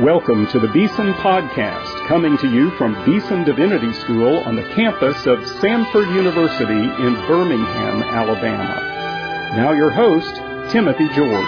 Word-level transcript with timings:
Welcome 0.00 0.48
to 0.48 0.58
the 0.58 0.66
Beeson 0.66 1.12
Podcast, 1.14 2.08
coming 2.08 2.36
to 2.38 2.50
you 2.50 2.72
from 2.72 2.94
Beeson 3.04 3.44
Divinity 3.44 3.92
School 3.92 4.38
on 4.38 4.56
the 4.56 4.68
campus 4.74 5.24
of 5.24 5.38
Samford 5.62 6.12
University 6.12 6.72
in 6.72 7.14
Birmingham, 7.28 8.02
Alabama. 8.02 9.52
Now 9.56 9.70
your 9.70 9.90
host, 9.90 10.34
Timothy 10.72 11.06
George. 11.10 11.46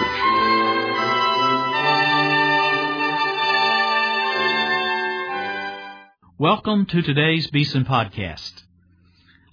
Welcome 6.37 6.85
to 6.85 7.01
today's 7.01 7.47
Beeson 7.47 7.83
Podcast. 7.83 8.63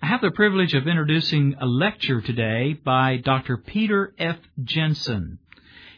I 0.00 0.06
have 0.06 0.20
the 0.20 0.30
privilege 0.30 0.74
of 0.74 0.86
introducing 0.86 1.56
a 1.60 1.66
lecture 1.66 2.20
today 2.20 2.74
by 2.74 3.16
Dr. 3.16 3.56
Peter 3.56 4.14
F. 4.20 4.36
Jensen. 4.62 5.40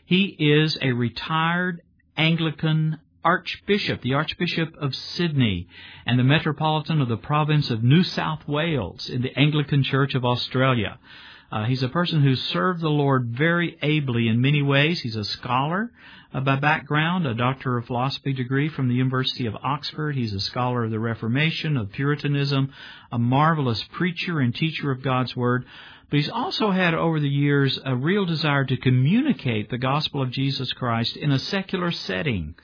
He 0.06 0.34
is 0.38 0.78
a 0.80 0.92
retired 0.92 1.82
Anglican 2.16 2.98
Archbishop, 3.24 4.02
the 4.02 4.14
Archbishop 4.14 4.74
of 4.80 4.94
Sydney, 4.94 5.66
and 6.06 6.18
the 6.18 6.24
Metropolitan 6.24 7.00
of 7.00 7.08
the 7.08 7.16
province 7.16 7.70
of 7.70 7.82
New 7.82 8.04
South 8.04 8.46
Wales 8.46 9.08
in 9.08 9.22
the 9.22 9.36
Anglican 9.36 9.82
Church 9.82 10.14
of 10.14 10.24
Australia. 10.24 10.98
Uh, 11.50 11.64
he's 11.64 11.82
a 11.82 11.88
person 11.88 12.22
who 12.22 12.34
served 12.34 12.80
the 12.80 12.88
Lord 12.88 13.28
very 13.28 13.78
ably 13.82 14.28
in 14.28 14.40
many 14.40 14.62
ways. 14.62 15.00
He's 15.00 15.16
a 15.16 15.24
scholar 15.24 15.92
uh, 16.34 16.40
by 16.40 16.56
background, 16.56 17.26
a 17.26 17.34
Doctor 17.34 17.78
of 17.78 17.86
Philosophy 17.86 18.32
degree 18.32 18.68
from 18.68 18.88
the 18.88 18.94
University 18.94 19.46
of 19.46 19.54
Oxford. 19.56 20.16
He's 20.16 20.32
a 20.32 20.40
scholar 20.40 20.84
of 20.84 20.90
the 20.90 20.98
Reformation, 20.98 21.76
of 21.76 21.92
Puritanism, 21.92 22.72
a 23.12 23.18
marvelous 23.18 23.82
preacher 23.92 24.40
and 24.40 24.54
teacher 24.54 24.90
of 24.90 25.02
God's 25.02 25.36
Word. 25.36 25.66
But 26.08 26.18
he's 26.18 26.30
also 26.30 26.70
had 26.70 26.94
over 26.94 27.18
the 27.18 27.28
years 27.28 27.80
a 27.84 27.96
real 27.96 28.24
desire 28.24 28.64
to 28.64 28.76
communicate 28.76 29.70
the 29.70 29.78
gospel 29.78 30.22
of 30.22 30.30
Jesus 30.30 30.72
Christ 30.72 31.16
in 31.16 31.32
a 31.32 31.38
secular 31.38 31.90
setting. 31.90 32.54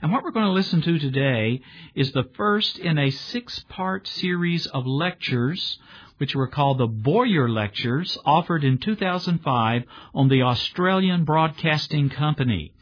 And 0.00 0.12
what 0.12 0.24
we're 0.24 0.30
going 0.30 0.46
to 0.46 0.52
listen 0.52 0.80
to 0.82 0.98
today 0.98 1.60
is 1.94 2.12
the 2.12 2.28
first 2.36 2.78
in 2.78 2.98
a 2.98 3.10
six 3.10 3.64
part 3.68 4.06
series 4.06 4.66
of 4.66 4.86
lectures, 4.86 5.78
which 6.16 6.34
were 6.34 6.46
called 6.46 6.78
the 6.78 6.86
Boyer 6.86 7.48
Lectures, 7.48 8.16
offered 8.24 8.64
in 8.64 8.78
2005 8.78 9.84
on 10.14 10.28
the 10.28 10.42
Australian 10.42 11.24
Broadcasting 11.24 12.08
Company. 12.08 12.72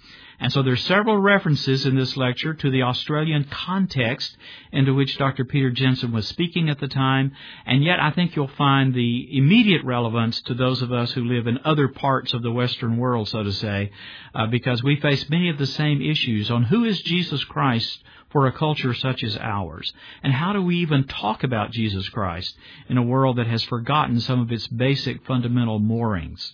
And 0.40 0.52
so 0.52 0.62
there's 0.62 0.84
several 0.84 1.18
references 1.18 1.86
in 1.86 1.96
this 1.96 2.16
lecture 2.16 2.54
to 2.54 2.70
the 2.70 2.82
Australian 2.82 3.44
context 3.44 4.36
into 4.72 4.94
which 4.94 5.16
Dr. 5.16 5.44
Peter 5.44 5.70
Jensen 5.70 6.12
was 6.12 6.26
speaking 6.26 6.68
at 6.68 6.80
the 6.80 6.88
time, 6.88 7.32
and 7.66 7.84
yet 7.84 8.00
I 8.00 8.10
think 8.10 8.34
you'll 8.34 8.48
find 8.48 8.92
the 8.92 9.28
immediate 9.36 9.84
relevance 9.84 10.40
to 10.42 10.54
those 10.54 10.82
of 10.82 10.92
us 10.92 11.12
who 11.12 11.24
live 11.24 11.46
in 11.46 11.58
other 11.64 11.88
parts 11.88 12.34
of 12.34 12.42
the 12.42 12.52
Western 12.52 12.96
world, 12.96 13.28
so 13.28 13.42
to 13.42 13.52
say, 13.52 13.90
uh, 14.34 14.46
because 14.46 14.82
we 14.82 15.00
face 15.00 15.28
many 15.30 15.48
of 15.48 15.58
the 15.58 15.66
same 15.66 16.02
issues 16.02 16.50
on 16.50 16.64
who 16.64 16.84
is 16.84 17.00
Jesus 17.02 17.44
Christ 17.44 18.02
for 18.34 18.46
a 18.48 18.52
culture 18.52 18.92
such 18.92 19.22
as 19.22 19.36
ours? 19.36 19.92
And 20.24 20.32
how 20.32 20.52
do 20.52 20.60
we 20.60 20.78
even 20.78 21.04
talk 21.04 21.44
about 21.44 21.70
Jesus 21.70 22.08
Christ 22.08 22.56
in 22.88 22.98
a 22.98 23.02
world 23.02 23.38
that 23.38 23.46
has 23.46 23.62
forgotten 23.62 24.18
some 24.20 24.40
of 24.40 24.50
its 24.50 24.66
basic 24.66 25.24
fundamental 25.24 25.78
moorings? 25.78 26.52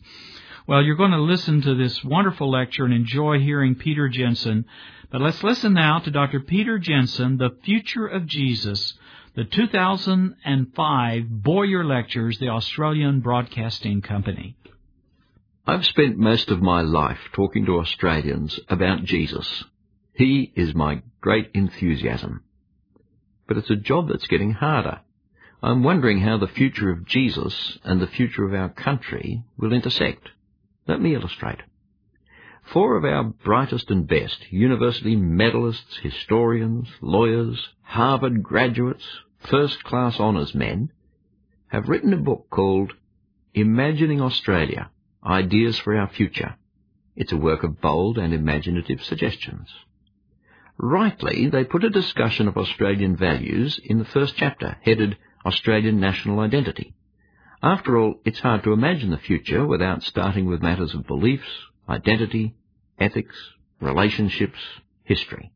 Well, 0.71 0.85
you're 0.85 0.95
going 0.95 1.11
to 1.11 1.21
listen 1.21 1.63
to 1.63 1.75
this 1.75 2.05
wonderful 2.05 2.49
lecture 2.49 2.85
and 2.85 2.95
enjoy 2.95 3.41
hearing 3.41 3.75
Peter 3.75 4.09
Jensen. 4.09 4.67
But 5.11 5.21
let's 5.21 5.43
listen 5.43 5.73
now 5.73 5.99
to 5.99 6.13
Dr. 6.13 6.39
Peter 6.39 6.79
Jensen, 6.79 7.39
The 7.39 7.57
Future 7.65 8.07
of 8.07 8.25
Jesus, 8.25 8.95
the 9.35 9.43
2005 9.43 11.29
Boyer 11.29 11.85
Lectures, 11.85 12.39
the 12.39 12.51
Australian 12.51 13.19
Broadcasting 13.19 14.01
Company. 14.01 14.55
I've 15.67 15.85
spent 15.85 16.19
most 16.19 16.53
of 16.53 16.63
my 16.63 16.83
life 16.83 17.19
talking 17.33 17.67
to 17.67 17.81
Australians 17.81 18.61
about 18.69 19.03
Jesus. 19.03 19.65
He 20.13 20.53
is 20.55 20.73
my 20.73 21.03
great 21.21 21.51
enthusiasm. 21.53 22.45
But 23.49 23.57
it's 23.57 23.71
a 23.71 23.75
job 23.75 24.07
that's 24.07 24.29
getting 24.29 24.53
harder. 24.53 25.01
I'm 25.65 25.83
wondering 25.83 26.21
how 26.21 26.39
the 26.39 26.47
future 26.47 26.91
of 26.91 27.07
Jesus 27.07 27.77
and 27.83 28.01
the 28.01 28.07
future 28.07 28.45
of 28.45 28.55
our 28.55 28.69
country 28.69 29.43
will 29.59 29.73
intersect. 29.73 30.29
Let 30.87 31.01
me 31.01 31.15
illustrate. 31.15 31.61
Four 32.73 32.97
of 32.97 33.05
our 33.05 33.25
brightest 33.25 33.91
and 33.91 34.07
best 34.07 34.53
university 34.53 35.17
medalists, 35.17 35.99
historians, 36.03 36.89
lawyers, 37.01 37.69
Harvard 37.83 38.43
graduates, 38.43 39.05
first 39.39 39.83
class 39.83 40.21
honours 40.21 40.55
men 40.55 40.93
have 41.69 41.89
written 41.89 42.13
a 42.13 42.19
book 42.19 42.47
called 42.51 42.93
Imagining 43.55 44.21
Australia 44.21 44.91
Ideas 45.25 45.79
for 45.79 45.97
Our 45.97 46.09
Future. 46.09 46.55
It's 47.17 47.33
a 47.33 47.37
work 47.37 47.63
of 47.65 47.81
bold 47.81 48.19
and 48.19 48.33
imaginative 48.33 49.03
suggestions. 49.03 49.69
Rightly, 50.79 51.49
they 51.49 51.65
put 51.65 51.85
a 51.85 51.91
discussion 51.91 52.49
of 52.49 52.57
Australian 52.57 53.17
values 53.17 53.79
in 53.83 53.99
the 53.99 54.05
first 54.05 54.37
chapter, 54.37 54.79
headed 54.83 55.19
Australian 55.45 56.01
National 56.01 56.41
Identity. 56.41 56.95
After 57.63 57.99
all, 57.99 58.21
it's 58.25 58.41
hard 58.41 58.63
to 58.65 58.73
imagine 58.73 59.11
the 59.11 59.19
future 59.19 59.67
without 59.67 60.03
starting 60.03 60.47
with 60.47 60.63
matters 60.63 60.95
of 60.95 61.07
beliefs, 61.07 61.49
identity, 61.89 62.55
ethics, 62.99 63.37
relationships, 63.81 64.59
history. 65.05 65.53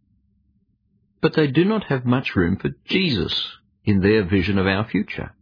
But 1.23 1.33
they 1.33 1.47
do 1.47 1.65
not 1.65 1.85
have 1.85 2.05
much 2.05 2.37
room 2.37 2.57
for 2.57 2.71
Jesus 2.85 3.57
in 3.85 4.01
their 4.01 4.25
vision 4.25 4.59
of 4.59 4.67
our 4.67 4.87
future. 4.87 5.33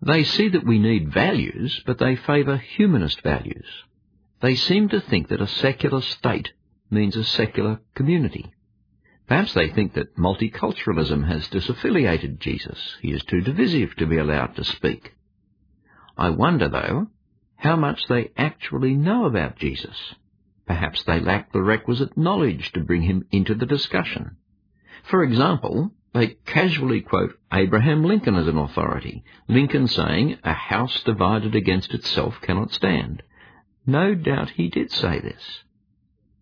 They 0.00 0.24
see 0.24 0.48
that 0.48 0.66
we 0.66 0.78
need 0.78 1.12
values, 1.12 1.82
but 1.86 1.98
they 1.98 2.16
favour 2.16 2.56
humanist 2.56 3.20
values. 3.22 3.66
They 4.40 4.54
seem 4.54 4.88
to 4.88 5.00
think 5.00 5.28
that 5.28 5.40
a 5.40 5.46
secular 5.46 6.00
state 6.00 6.52
means 6.90 7.16
a 7.16 7.24
secular 7.24 7.80
community. 7.94 8.52
Perhaps 9.28 9.54
they 9.54 9.68
think 9.68 9.94
that 9.94 10.16
multiculturalism 10.16 11.28
has 11.28 11.48
disaffiliated 11.48 12.38
Jesus. 12.38 12.96
He 13.00 13.12
is 13.12 13.22
too 13.24 13.40
divisive 13.40 13.94
to 13.96 14.06
be 14.06 14.18
allowed 14.18 14.56
to 14.56 14.64
speak. 14.64 15.12
I 16.16 16.30
wonder, 16.30 16.68
though, 16.68 17.08
how 17.56 17.76
much 17.76 18.06
they 18.08 18.30
actually 18.36 18.94
know 18.94 19.24
about 19.24 19.56
Jesus. 19.56 20.14
Perhaps 20.66 21.04
they 21.04 21.20
lack 21.20 21.52
the 21.52 21.62
requisite 21.62 22.16
knowledge 22.16 22.72
to 22.72 22.80
bring 22.80 23.02
him 23.02 23.26
into 23.30 23.54
the 23.54 23.66
discussion. 23.66 24.36
For 25.04 25.22
example, 25.22 25.92
they 26.14 26.36
casually 26.46 27.00
quote 27.00 27.38
Abraham 27.52 28.04
Lincoln 28.04 28.34
as 28.34 28.46
an 28.46 28.58
authority, 28.58 29.24
Lincoln 29.48 29.88
saying, 29.88 30.38
a 30.44 30.52
house 30.52 31.02
divided 31.02 31.54
against 31.54 31.94
itself 31.94 32.40
cannot 32.40 32.70
stand. 32.70 33.22
No 33.86 34.14
doubt 34.14 34.50
he 34.50 34.68
did 34.68 34.90
say 34.90 35.20
this. 35.20 35.62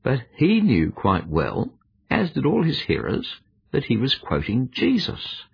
But 0.03 0.21
he 0.37 0.61
knew 0.61 0.91
quite 0.91 1.29
well, 1.29 1.73
as 2.11 2.33
did 2.33 2.47
all 2.47 2.63
his 2.63 2.81
hearers, 2.81 3.29
that 3.73 3.85
he 3.85 3.97
was 3.97 4.15
quoting 4.17 4.71
Jesus. 4.73 5.45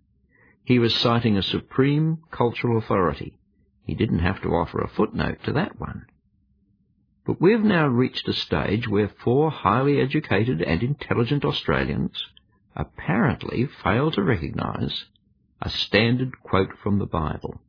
He 0.64 0.78
was 0.78 0.94
citing 0.94 1.36
a 1.36 1.42
supreme 1.42 2.18
cultural 2.30 2.78
authority, 2.78 3.35
he 3.86 3.94
didn't 3.94 4.18
have 4.18 4.42
to 4.42 4.48
offer 4.48 4.80
a 4.80 4.88
footnote 4.88 5.38
to 5.44 5.52
that 5.52 5.78
one. 5.80 6.06
But 7.24 7.40
we've 7.40 7.62
now 7.62 7.86
reached 7.86 8.28
a 8.28 8.32
stage 8.32 8.88
where 8.88 9.08
four 9.08 9.50
highly 9.50 10.00
educated 10.00 10.60
and 10.60 10.82
intelligent 10.82 11.44
Australians 11.44 12.20
apparently 12.74 13.66
fail 13.82 14.10
to 14.10 14.22
recognise 14.22 15.04
a 15.62 15.70
standard 15.70 16.42
quote 16.42 16.76
from 16.82 16.98
the 16.98 17.06
Bible. 17.06 17.60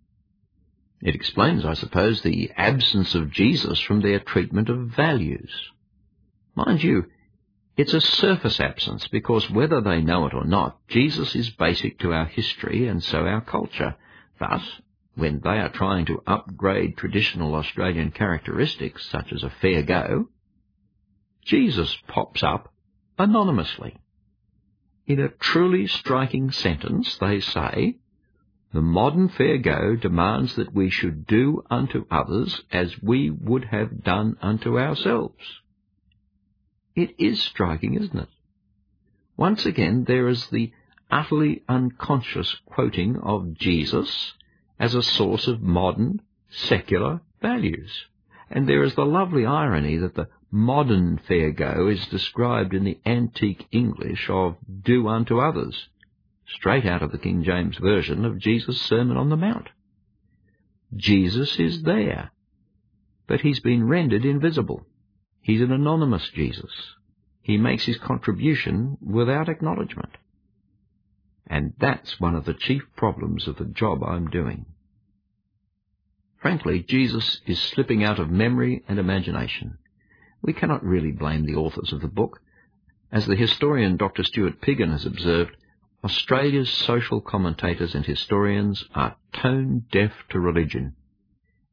It 1.01 1.13
explains, 1.13 1.63
I 1.65 1.73
suppose, 1.73 2.21
the 2.21 2.51
absence 2.57 3.13
of 3.13 3.31
Jesus 3.31 3.79
from 3.79 4.01
their 4.01 4.19
treatment 4.19 4.69
of 4.69 4.89
values. 4.89 5.51
Mind 6.55 6.83
you, 6.83 7.05
it's 7.77 7.93
a 7.93 8.01
surface 8.01 8.59
absence 8.59 9.07
because 9.07 9.51
whether 9.51 9.81
they 9.81 10.01
know 10.01 10.25
it 10.25 10.33
or 10.33 10.45
not, 10.45 10.79
Jesus 10.87 11.35
is 11.35 11.51
basic 11.51 11.99
to 11.99 12.11
our 12.11 12.25
history 12.25 12.87
and 12.87 13.03
so 13.03 13.19
our 13.19 13.41
culture. 13.41 13.95
Thus, 14.39 14.63
when 15.17 15.39
they 15.43 15.57
are 15.57 15.69
trying 15.69 16.05
to 16.05 16.21
upgrade 16.27 16.95
traditional 16.95 17.55
Australian 17.55 18.11
characteristics 18.11 19.09
such 19.09 19.33
as 19.33 19.41
a 19.41 19.49
fair 19.49 19.81
go, 19.81 20.29
Jesus 21.43 21.97
pops 22.07 22.43
up 22.43 22.71
anonymously. 23.17 23.97
In 25.07 25.19
a 25.19 25.29
truly 25.29 25.87
striking 25.87 26.51
sentence, 26.51 27.17
they 27.17 27.39
say, 27.39 27.97
the 28.73 28.81
modern 28.81 29.29
fair 29.29 29.57
go 29.57 29.95
demands 29.95 30.55
that 30.55 30.73
we 30.73 30.91
should 30.91 31.25
do 31.25 31.63
unto 31.71 32.05
others 32.11 32.61
as 32.71 33.01
we 33.01 33.31
would 33.31 33.65
have 33.65 34.03
done 34.03 34.37
unto 34.39 34.77
ourselves. 34.77 35.61
It 36.95 37.15
is 37.17 37.41
striking, 37.41 37.95
isn't 37.95 38.19
it? 38.19 38.29
Once 39.35 39.65
again, 39.65 40.03
there 40.03 40.27
is 40.27 40.47
the 40.47 40.73
utterly 41.09 41.63
unconscious 41.67 42.55
quoting 42.65 43.17
of 43.17 43.57
Jesus 43.57 44.33
as 44.79 44.95
a 44.95 45.01
source 45.01 45.47
of 45.47 45.61
modern, 45.61 46.21
secular 46.49 47.21
values. 47.41 48.05
And 48.49 48.67
there 48.67 48.83
is 48.83 48.95
the 48.95 49.05
lovely 49.05 49.45
irony 49.45 49.97
that 49.97 50.15
the 50.15 50.29
modern 50.49 51.17
fair 51.27 51.51
go 51.51 51.87
is 51.87 52.07
described 52.07 52.73
in 52.73 52.83
the 52.85 52.99
antique 53.05 53.67
English 53.71 54.29
of 54.29 54.55
do 54.83 55.07
unto 55.07 55.39
others, 55.39 55.89
straight 56.45 56.85
out 56.85 57.03
of 57.03 57.11
the 57.11 57.17
King 57.17 57.43
James 57.43 57.77
Version 57.77 58.23
of 58.23 58.39
Jesus' 58.39 58.79
Sermon 58.81 59.17
on 59.17 59.29
the 59.29 59.35
Mount. 59.35 59.67
Jesus 60.95 61.59
is 61.59 61.83
there, 61.83 62.31
but 63.27 63.41
he's 63.41 63.59
been 63.59 63.87
rendered 63.87 64.23
invisible. 64.23 64.85
He's 65.41 65.61
an 65.61 65.71
anonymous 65.73 66.29
Jesus. 66.29 66.71
he 67.47 67.57
makes 67.57 67.85
his 67.85 67.97
contribution 67.97 68.97
without 69.01 69.47
acknowledgement. 69.47 70.09
And 71.49 71.73
that's 71.79 72.19
one 72.19 72.35
of 72.35 72.45
the 72.45 72.53
chief 72.53 72.83
problems 72.95 73.47
of 73.47 73.57
the 73.57 73.65
job 73.65 74.03
I'm 74.03 74.29
doing. 74.29 74.65
Frankly, 76.41 76.83
Jesus 76.83 77.41
is 77.45 77.59
slipping 77.59 78.03
out 78.03 78.19
of 78.19 78.29
memory 78.29 78.83
and 78.87 78.99
imagination. 78.99 79.77
We 80.41 80.53
cannot 80.53 80.83
really 80.83 81.11
blame 81.11 81.45
the 81.45 81.55
authors 81.55 81.91
of 81.91 82.01
the 82.01 82.07
book. 82.07 82.41
As 83.11 83.25
the 83.25 83.35
historian 83.35 83.97
Dr. 83.97 84.23
Stuart 84.23 84.61
Piggin 84.61 84.91
has 84.91 85.05
observed, 85.05 85.55
Australia's 86.03 86.69
social 86.69 87.21
commentators 87.21 87.95
and 87.95 88.05
historians 88.05 88.85
are 88.93 89.15
tone 89.33 89.85
deaf 89.91 90.11
to 90.29 90.39
religion. 90.39 90.95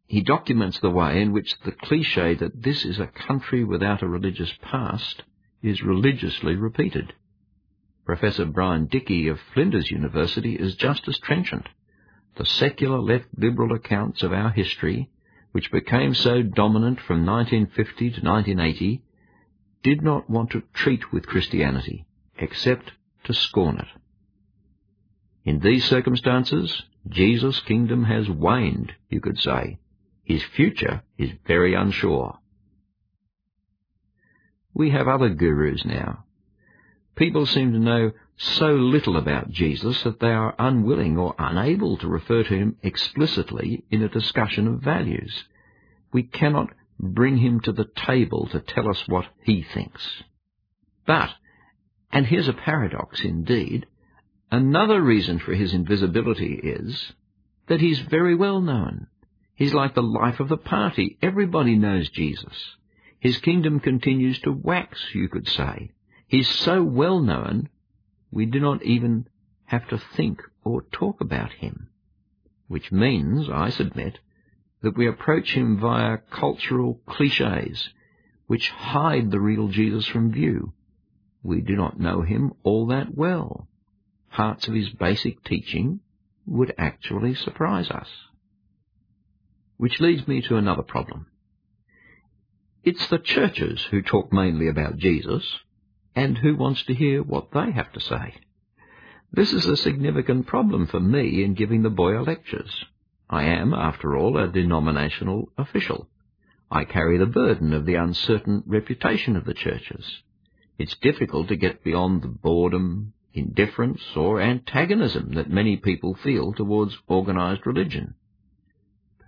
He 0.06 0.22
documents 0.22 0.80
the 0.80 0.90
way 0.90 1.20
in 1.20 1.32
which 1.32 1.58
the 1.60 1.72
cliche 1.72 2.34
that 2.34 2.62
this 2.62 2.84
is 2.84 2.98
a 2.98 3.06
country 3.06 3.64
without 3.64 4.02
a 4.02 4.08
religious 4.08 4.52
past 4.62 5.22
is 5.62 5.82
religiously 5.82 6.56
repeated. 6.56 7.12
Professor 8.04 8.44
Brian 8.44 8.86
Dickey 8.86 9.28
of 9.28 9.40
Flinders 9.54 9.90
University 9.90 10.56
is 10.56 10.76
just 10.76 11.08
as 11.08 11.18
trenchant. 11.18 11.68
The 12.36 12.44
secular 12.44 12.98
left 12.98 13.26
liberal 13.36 13.74
accounts 13.74 14.22
of 14.22 14.32
our 14.32 14.50
history, 14.50 15.10
which 15.52 15.72
became 15.72 16.14
so 16.14 16.42
dominant 16.42 17.00
from 17.00 17.24
1950 17.24 18.10
to 18.10 18.20
1980, 18.20 19.02
did 19.82 20.02
not 20.02 20.28
want 20.28 20.50
to 20.50 20.62
treat 20.74 21.12
with 21.12 21.26
Christianity, 21.26 22.04
except 22.36 22.92
to 23.24 23.32
scorn 23.32 23.78
it. 23.78 23.88
In 25.44 25.60
these 25.60 25.84
circumstances, 25.84 26.82
Jesus' 27.08 27.60
kingdom 27.60 28.04
has 28.04 28.28
waned, 28.28 28.92
you 29.08 29.20
could 29.20 29.38
say. 29.38 29.78
His 30.24 30.42
future 30.42 31.02
is 31.18 31.30
very 31.46 31.74
unsure. 31.74 32.38
We 34.74 34.90
have 34.90 35.06
other 35.06 35.28
gurus 35.28 35.84
now. 35.84 36.24
People 37.16 37.46
seem 37.46 37.72
to 37.72 37.78
know 37.78 38.12
so 38.36 38.72
little 38.72 39.16
about 39.16 39.50
Jesus 39.50 40.02
that 40.02 40.18
they 40.18 40.32
are 40.32 40.54
unwilling 40.58 41.16
or 41.16 41.34
unable 41.38 41.96
to 41.98 42.08
refer 42.08 42.42
to 42.42 42.54
him 42.54 42.76
explicitly 42.82 43.84
in 43.90 44.02
a 44.02 44.08
discussion 44.08 44.66
of 44.66 44.80
values. 44.80 45.44
We 46.12 46.24
cannot 46.24 46.70
bring 46.98 47.36
him 47.36 47.60
to 47.60 47.72
the 47.72 47.88
table 48.06 48.48
to 48.48 48.60
tell 48.60 48.88
us 48.88 49.02
what 49.06 49.26
he 49.42 49.62
thinks. 49.62 50.02
But, 51.06 51.30
and 52.10 52.26
here's 52.26 52.48
a 52.48 52.52
paradox 52.52 53.20
indeed, 53.22 53.86
another 54.50 55.00
reason 55.00 55.38
for 55.38 55.54
his 55.54 55.72
invisibility 55.72 56.54
is 56.54 57.12
that 57.68 57.80
he's 57.80 58.00
very 58.00 58.34
well 58.34 58.60
known. 58.60 59.06
He's 59.54 59.74
like 59.74 59.94
the 59.94 60.02
life 60.02 60.40
of 60.40 60.48
the 60.48 60.56
party. 60.56 61.16
Everybody 61.22 61.76
knows 61.76 62.10
Jesus. 62.10 62.76
His 63.20 63.38
kingdom 63.38 63.78
continues 63.78 64.40
to 64.40 64.52
wax, 64.52 65.00
you 65.14 65.28
could 65.28 65.48
say. 65.48 65.92
He's 66.26 66.48
so 66.48 66.82
well 66.82 67.20
known, 67.20 67.68
we 68.30 68.46
do 68.46 68.60
not 68.60 68.82
even 68.82 69.28
have 69.66 69.88
to 69.88 69.98
think 69.98 70.42
or 70.64 70.82
talk 70.82 71.20
about 71.20 71.52
him. 71.52 71.88
Which 72.66 72.90
means, 72.90 73.48
I 73.50 73.70
submit, 73.70 74.18
that 74.82 74.96
we 74.96 75.06
approach 75.06 75.54
him 75.54 75.78
via 75.78 76.18
cultural 76.30 77.00
cliches, 77.06 77.88
which 78.46 78.70
hide 78.70 79.30
the 79.30 79.40
real 79.40 79.68
Jesus 79.68 80.06
from 80.06 80.32
view. 80.32 80.72
We 81.42 81.60
do 81.60 81.76
not 81.76 82.00
know 82.00 82.22
him 82.22 82.52
all 82.62 82.86
that 82.88 83.14
well. 83.14 83.68
Parts 84.30 84.66
of 84.66 84.74
his 84.74 84.88
basic 84.90 85.44
teaching 85.44 86.00
would 86.46 86.74
actually 86.76 87.34
surprise 87.34 87.90
us. 87.90 88.08
Which 89.76 90.00
leads 90.00 90.26
me 90.26 90.42
to 90.42 90.56
another 90.56 90.82
problem. 90.82 91.26
It's 92.82 93.06
the 93.08 93.18
churches 93.18 93.82
who 93.90 94.02
talk 94.02 94.32
mainly 94.32 94.68
about 94.68 94.98
Jesus, 94.98 95.44
and 96.14 96.38
who 96.38 96.56
wants 96.56 96.84
to 96.84 96.94
hear 96.94 97.22
what 97.22 97.50
they 97.52 97.70
have 97.72 97.92
to 97.92 98.00
say. 98.00 98.34
This 99.32 99.52
is 99.52 99.66
a 99.66 99.76
significant 99.76 100.46
problem 100.46 100.86
for 100.86 101.00
me 101.00 101.42
in 101.42 101.54
giving 101.54 101.82
the 101.82 101.90
Boyer 101.90 102.22
lectures. 102.22 102.84
I 103.28 103.44
am, 103.44 103.74
after 103.74 104.16
all, 104.16 104.36
a 104.36 104.46
denominational 104.46 105.50
official. 105.58 106.08
I 106.70 106.84
carry 106.84 107.18
the 107.18 107.26
burden 107.26 107.72
of 107.72 107.84
the 107.84 107.96
uncertain 107.96 108.62
reputation 108.66 109.36
of 109.36 109.44
the 109.44 109.54
churches. 109.54 110.22
It's 110.78 110.96
difficult 110.96 111.48
to 111.48 111.56
get 111.56 111.84
beyond 111.84 112.22
the 112.22 112.28
boredom, 112.28 113.12
indifference, 113.32 114.02
or 114.14 114.40
antagonism 114.40 115.34
that 115.34 115.50
many 115.50 115.76
people 115.76 116.14
feel 116.14 116.52
towards 116.52 116.96
organized 117.06 117.66
religion. 117.66 118.14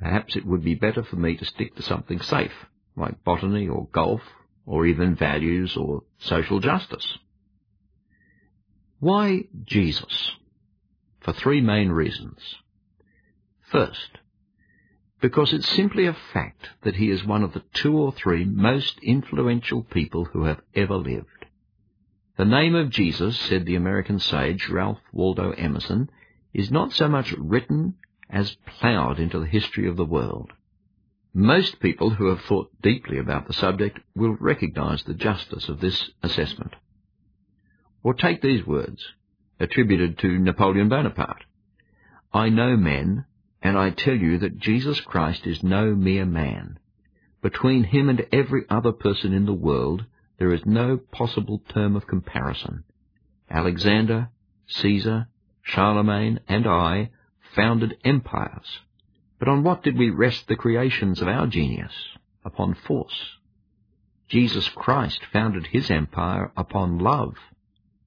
Perhaps 0.00 0.36
it 0.36 0.46
would 0.46 0.62
be 0.62 0.74
better 0.74 1.02
for 1.02 1.16
me 1.16 1.36
to 1.36 1.44
stick 1.44 1.74
to 1.76 1.82
something 1.82 2.20
safe, 2.20 2.66
like 2.96 3.24
botany 3.24 3.68
or 3.68 3.88
golf, 3.92 4.22
or 4.66 4.84
even 4.84 5.14
values 5.14 5.76
or 5.76 6.02
social 6.18 6.60
justice. 6.60 7.18
Why 8.98 9.44
Jesus? 9.64 10.32
For 11.20 11.32
three 11.32 11.60
main 11.60 11.90
reasons. 11.90 12.40
First, 13.70 14.18
because 15.20 15.52
it's 15.52 15.68
simply 15.68 16.06
a 16.06 16.16
fact 16.32 16.68
that 16.82 16.96
he 16.96 17.10
is 17.10 17.24
one 17.24 17.42
of 17.42 17.52
the 17.52 17.62
two 17.72 17.96
or 17.96 18.12
three 18.12 18.44
most 18.44 18.98
influential 19.02 19.82
people 19.82 20.24
who 20.26 20.44
have 20.44 20.60
ever 20.74 20.96
lived. 20.96 21.46
The 22.36 22.44
name 22.44 22.74
of 22.74 22.90
Jesus, 22.90 23.38
said 23.38 23.64
the 23.64 23.76
American 23.76 24.18
sage 24.18 24.68
Ralph 24.68 25.00
Waldo 25.12 25.52
Emerson, 25.52 26.10
is 26.52 26.70
not 26.70 26.92
so 26.92 27.08
much 27.08 27.32
written 27.32 27.94
as 28.28 28.56
ploughed 28.78 29.18
into 29.18 29.38
the 29.38 29.46
history 29.46 29.88
of 29.88 29.96
the 29.96 30.04
world. 30.04 30.52
Most 31.38 31.80
people 31.80 32.08
who 32.08 32.28
have 32.28 32.40
thought 32.40 32.70
deeply 32.80 33.18
about 33.18 33.46
the 33.46 33.52
subject 33.52 34.00
will 34.14 34.38
recognize 34.40 35.02
the 35.02 35.12
justice 35.12 35.68
of 35.68 35.80
this 35.80 36.08
assessment. 36.22 36.74
Or 38.02 38.14
take 38.14 38.40
these 38.40 38.66
words, 38.66 39.04
attributed 39.60 40.18
to 40.20 40.38
Napoleon 40.38 40.88
Bonaparte. 40.88 41.44
I 42.32 42.48
know 42.48 42.74
men 42.78 43.26
and 43.60 43.76
I 43.76 43.90
tell 43.90 44.14
you 44.14 44.38
that 44.38 44.56
Jesus 44.56 44.98
Christ 45.00 45.46
is 45.46 45.62
no 45.62 45.94
mere 45.94 46.24
man. 46.24 46.78
Between 47.42 47.84
him 47.84 48.08
and 48.08 48.26
every 48.32 48.64
other 48.70 48.92
person 48.92 49.34
in 49.34 49.44
the 49.44 49.52
world, 49.52 50.06
there 50.38 50.54
is 50.54 50.64
no 50.64 50.96
possible 50.96 51.60
term 51.68 51.96
of 51.96 52.06
comparison. 52.06 52.84
Alexander, 53.50 54.30
Caesar, 54.68 55.28
Charlemagne, 55.60 56.40
and 56.48 56.66
I 56.66 57.10
founded 57.54 57.98
empires. 58.06 58.80
But 59.38 59.48
on 59.48 59.62
what 59.62 59.82
did 59.82 59.98
we 59.98 60.10
rest 60.10 60.48
the 60.48 60.56
creations 60.56 61.20
of 61.20 61.28
our 61.28 61.46
genius? 61.46 61.92
Upon 62.44 62.74
force. 62.74 63.36
Jesus 64.28 64.68
Christ 64.68 65.20
founded 65.32 65.66
his 65.66 65.90
empire 65.90 66.52
upon 66.56 66.98
love, 66.98 67.36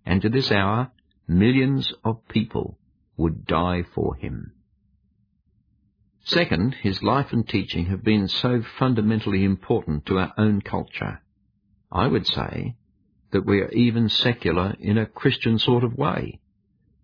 and 0.06 0.22
to 0.22 0.30
this 0.30 0.52
hour 0.52 0.92
millions 1.28 1.94
of 2.04 2.28
people 2.28 2.78
would 3.16 3.46
die 3.46 3.84
for 3.94 4.16
him. 4.16 4.54
Second, 6.24 6.74
his 6.76 7.04
life 7.04 7.32
and 7.32 7.48
teaching 7.48 7.86
have 7.86 8.04
been 8.04 8.28
so 8.28 8.62
fundamentally 8.62 9.44
important 9.44 10.06
to 10.08 10.20
our 10.20 10.34
own 10.38 10.62
culture. 10.62 11.22
I 11.92 12.08
would 12.08 12.28
say 12.28 12.76
that 13.32 13.46
we 13.46 13.62
are 13.62 13.70
even 13.70 14.10
secular 14.10 14.76
in 14.80 14.98
a 14.98 15.06
Christian 15.06 15.60
sort 15.60 15.84
of 15.84 15.98
way. 15.98 16.40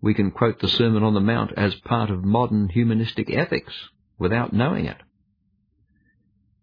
We 0.00 0.14
can 0.14 0.30
quote 0.30 0.60
the 0.60 0.68
Sermon 0.68 1.02
on 1.02 1.14
the 1.14 1.20
Mount 1.20 1.52
as 1.56 1.74
part 1.76 2.10
of 2.10 2.24
modern 2.24 2.68
humanistic 2.68 3.30
ethics 3.30 3.88
without 4.18 4.52
knowing 4.52 4.86
it. 4.86 4.98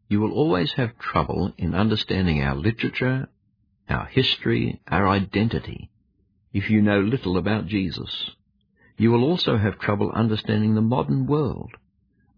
You 0.10 0.22
will 0.22 0.31
always 0.31 0.74
have 0.74 0.98
trouble 1.00 1.53
in 1.57 1.74
understanding 1.74 2.41
our 2.41 2.55
literature, 2.55 3.29
our 3.89 4.05
history, 4.05 4.81
our 4.88 5.07
identity, 5.07 5.89
if 6.51 6.69
you 6.69 6.81
know 6.81 7.00
little 7.00 7.38
about 7.38 7.67
Jesus. 7.67 8.31
You 8.98 9.12
will 9.12 9.24
also 9.24 9.57
have 9.57 9.79
trouble 9.79 10.12
understanding 10.12 10.75
the 10.75 10.81
modern 10.81 11.25
world 11.25 11.72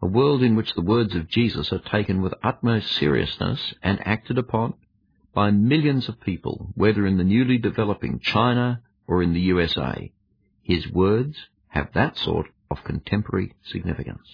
a 0.05 0.07
world 0.07 0.43
in 0.43 0.55
which 0.55 0.73
the 0.75 0.81
words 0.81 1.15
of 1.15 1.27
Jesus 1.27 1.73
are 1.73 1.79
taken 1.79 2.21
with 2.21 2.33
utmost 2.43 2.91
seriousness 2.91 3.73
and 3.81 4.05
acted 4.05 4.37
upon 4.37 4.75
by 5.33 5.49
millions 5.49 6.07
of 6.07 6.21
people, 6.21 6.69
whether 6.75 7.07
in 7.07 7.17
the 7.17 7.23
newly 7.23 7.57
developing 7.57 8.19
China 8.19 8.81
or 9.07 9.23
in 9.23 9.33
the 9.33 9.39
USA. 9.41 10.11
His 10.61 10.87
words 10.91 11.35
have 11.69 11.93
that 11.93 12.17
sort 12.17 12.47
of 12.69 12.83
contemporary 12.83 13.55
significance. 13.63 14.27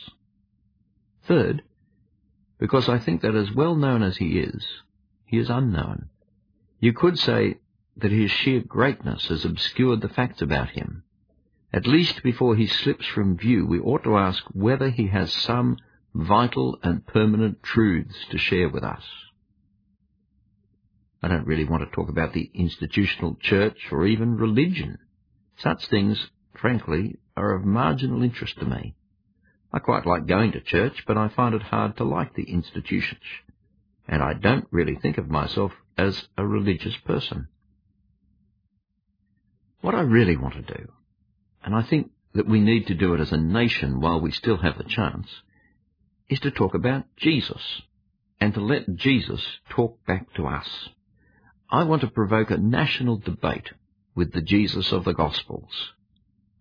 Third, 1.23 1.63
because 2.59 2.89
I 2.89 2.99
think 2.99 3.21
that 3.21 3.35
as 3.35 3.51
well 3.51 3.75
known 3.75 4.03
as 4.03 4.17
he 4.17 4.39
is, 4.39 4.65
he 5.25 5.37
is 5.37 5.49
unknown. 5.49 6.09
You 6.79 6.93
could 6.93 7.17
say 7.17 7.59
that 7.97 8.11
his 8.11 8.31
sheer 8.31 8.61
greatness 8.61 9.27
has 9.27 9.45
obscured 9.45 10.01
the 10.01 10.09
facts 10.09 10.41
about 10.41 10.69
him, 10.69 11.03
at 11.73 11.87
least 11.87 12.21
before 12.21 12.55
he 12.55 12.67
slips 12.67 13.05
from 13.05 13.37
view, 13.37 13.65
we 13.65 13.79
ought 13.79 14.03
to 14.03 14.17
ask 14.17 14.43
whether 14.51 14.89
he 14.89 15.07
has 15.07 15.31
some 15.31 15.77
vital 16.13 16.77
and 16.83 17.05
permanent 17.07 17.63
truths 17.63 18.25
to 18.29 18.37
share 18.37 18.67
with 18.67 18.83
us. 18.83 19.03
I 21.23 21.29
don't 21.29 21.47
really 21.47 21.63
want 21.63 21.83
to 21.83 21.95
talk 21.95 22.09
about 22.09 22.33
the 22.33 22.51
institutional 22.53 23.35
church 23.35 23.77
or 23.91 24.05
even 24.05 24.35
religion. 24.35 24.97
Such 25.57 25.87
things, 25.87 26.29
frankly, 26.55 27.19
are 27.37 27.55
of 27.55 27.63
marginal 27.63 28.23
interest 28.23 28.59
to 28.59 28.65
me. 28.65 28.95
I 29.73 29.79
quite 29.79 30.05
like 30.05 30.27
going 30.27 30.51
to 30.51 30.61
church, 30.61 31.03
but 31.07 31.17
I 31.17 31.29
find 31.29 31.55
it 31.55 31.61
hard 31.61 31.97
to 31.97 32.03
like 32.03 32.35
the 32.35 32.43
institutions, 32.43 33.21
and 34.07 34.21
I 34.21 34.33
don't 34.33 34.67
really 34.71 34.95
think 34.95 35.17
of 35.17 35.29
myself 35.29 35.71
as 35.97 36.27
a 36.37 36.45
religious 36.45 36.95
person. 37.05 37.47
What 39.81 39.95
I 39.95 40.01
really 40.01 40.35
want 40.35 40.55
to 40.55 40.61
do, 40.77 40.91
and 41.63 41.73
I 41.73 41.83
think 41.83 42.11
that 42.33 42.47
we 42.47 42.59
need 42.59 42.87
to 42.87 42.93
do 42.93 43.13
it 43.13 43.19
as 43.19 43.31
a 43.31 43.37
nation 43.37 43.99
while 43.99 44.19
we 44.19 44.31
still 44.31 44.57
have 44.57 44.77
the 44.77 44.83
chance, 44.83 45.27
is 46.29 46.39
to 46.41 46.51
talk 46.51 46.75
about 46.75 47.05
Jesus 47.17 47.81
and 48.39 48.53
to 48.53 48.61
let 48.61 48.95
Jesus 48.95 49.41
talk 49.69 50.03
back 50.05 50.33
to 50.33 50.47
us. 50.47 50.89
I 51.69 51.83
want 51.83 52.01
to 52.01 52.07
provoke 52.07 52.51
a 52.51 52.57
national 52.57 53.17
debate 53.17 53.69
with 54.15 54.33
the 54.33 54.41
Jesus 54.41 54.91
of 54.91 55.05
the 55.05 55.13
Gospels. 55.13 55.71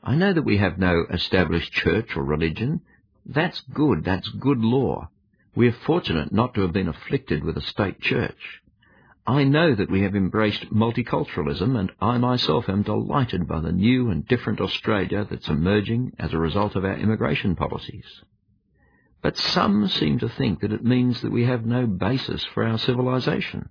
I 0.02 0.14
know 0.14 0.32
that 0.32 0.44
we 0.44 0.58
have 0.58 0.78
no 0.78 1.04
established 1.10 1.72
church 1.72 2.16
or 2.16 2.22
religion. 2.22 2.82
That's 3.26 3.60
good. 3.72 4.04
That's 4.04 4.28
good 4.28 4.60
law. 4.60 5.10
We 5.54 5.68
are 5.68 5.72
fortunate 5.72 6.32
not 6.32 6.54
to 6.54 6.62
have 6.62 6.72
been 6.72 6.88
afflicted 6.88 7.44
with 7.44 7.56
a 7.56 7.62
state 7.62 8.00
church. 8.00 8.60
I 9.26 9.44
know 9.44 9.74
that 9.74 9.90
we 9.90 10.02
have 10.02 10.16
embraced 10.16 10.72
multiculturalism, 10.72 11.78
and 11.78 11.92
I 12.00 12.18
myself 12.18 12.68
am 12.68 12.82
delighted 12.82 13.46
by 13.46 13.60
the 13.60 13.72
new 13.72 14.10
and 14.10 14.26
different 14.26 14.60
Australia 14.60 15.26
that's 15.28 15.48
emerging 15.48 16.14
as 16.18 16.32
a 16.32 16.38
result 16.38 16.74
of 16.74 16.84
our 16.84 16.96
immigration 16.96 17.54
policies. 17.54 18.06
But 19.22 19.36
some 19.36 19.86
seem 19.88 20.18
to 20.20 20.28
think 20.28 20.60
that 20.60 20.72
it 20.72 20.82
means 20.82 21.20
that 21.20 21.30
we 21.30 21.44
have 21.44 21.66
no 21.66 21.86
basis 21.86 22.42
for 22.44 22.64
our 22.64 22.78
civilization, 22.78 23.68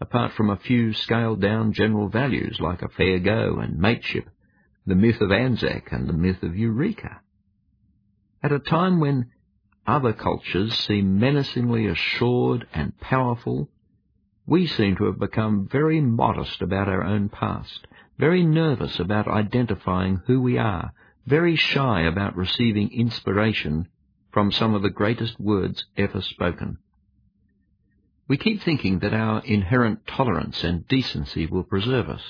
apart 0.00 0.32
from 0.32 0.48
a 0.50 0.56
few 0.56 0.94
scaled-down 0.94 1.74
general 1.74 2.08
values 2.08 2.58
like 2.58 2.82
a 2.82 2.88
fair 2.88 3.18
go 3.18 3.58
and 3.58 3.78
mateship, 3.78 4.28
the 4.86 4.94
myth 4.94 5.20
of 5.20 5.30
Anzac 5.30 5.92
and 5.92 6.08
the 6.08 6.14
myth 6.14 6.42
of 6.42 6.56
Eureka. 6.56 7.20
At 8.42 8.52
a 8.52 8.58
time 8.58 9.00
when 9.00 9.30
other 9.86 10.12
cultures 10.12 10.74
seem 10.78 11.18
menacingly 11.18 11.86
assured 11.86 12.66
and 12.72 12.98
powerful 13.00 13.68
we 14.46 14.66
seem 14.66 14.96
to 14.96 15.04
have 15.04 15.18
become 15.18 15.68
very 15.70 16.00
modest 16.00 16.62
about 16.62 16.88
our 16.88 17.04
own 17.04 17.28
past, 17.28 17.86
very 18.18 18.42
nervous 18.42 18.98
about 18.98 19.28
identifying 19.28 20.22
who 20.26 20.40
we 20.40 20.56
are, 20.56 20.92
very 21.26 21.54
shy 21.54 22.02
about 22.02 22.34
receiving 22.34 22.90
inspiration 22.90 23.86
from 24.30 24.50
some 24.50 24.74
of 24.74 24.80
the 24.80 24.90
greatest 24.90 25.38
words 25.38 25.84
ever 25.96 26.22
spoken. 26.22 26.78
We 28.26 28.38
keep 28.38 28.62
thinking 28.62 29.00
that 29.00 29.12
our 29.12 29.42
inherent 29.44 30.06
tolerance 30.06 30.64
and 30.64 30.88
decency 30.88 31.46
will 31.46 31.64
preserve 31.64 32.08
us. 32.08 32.22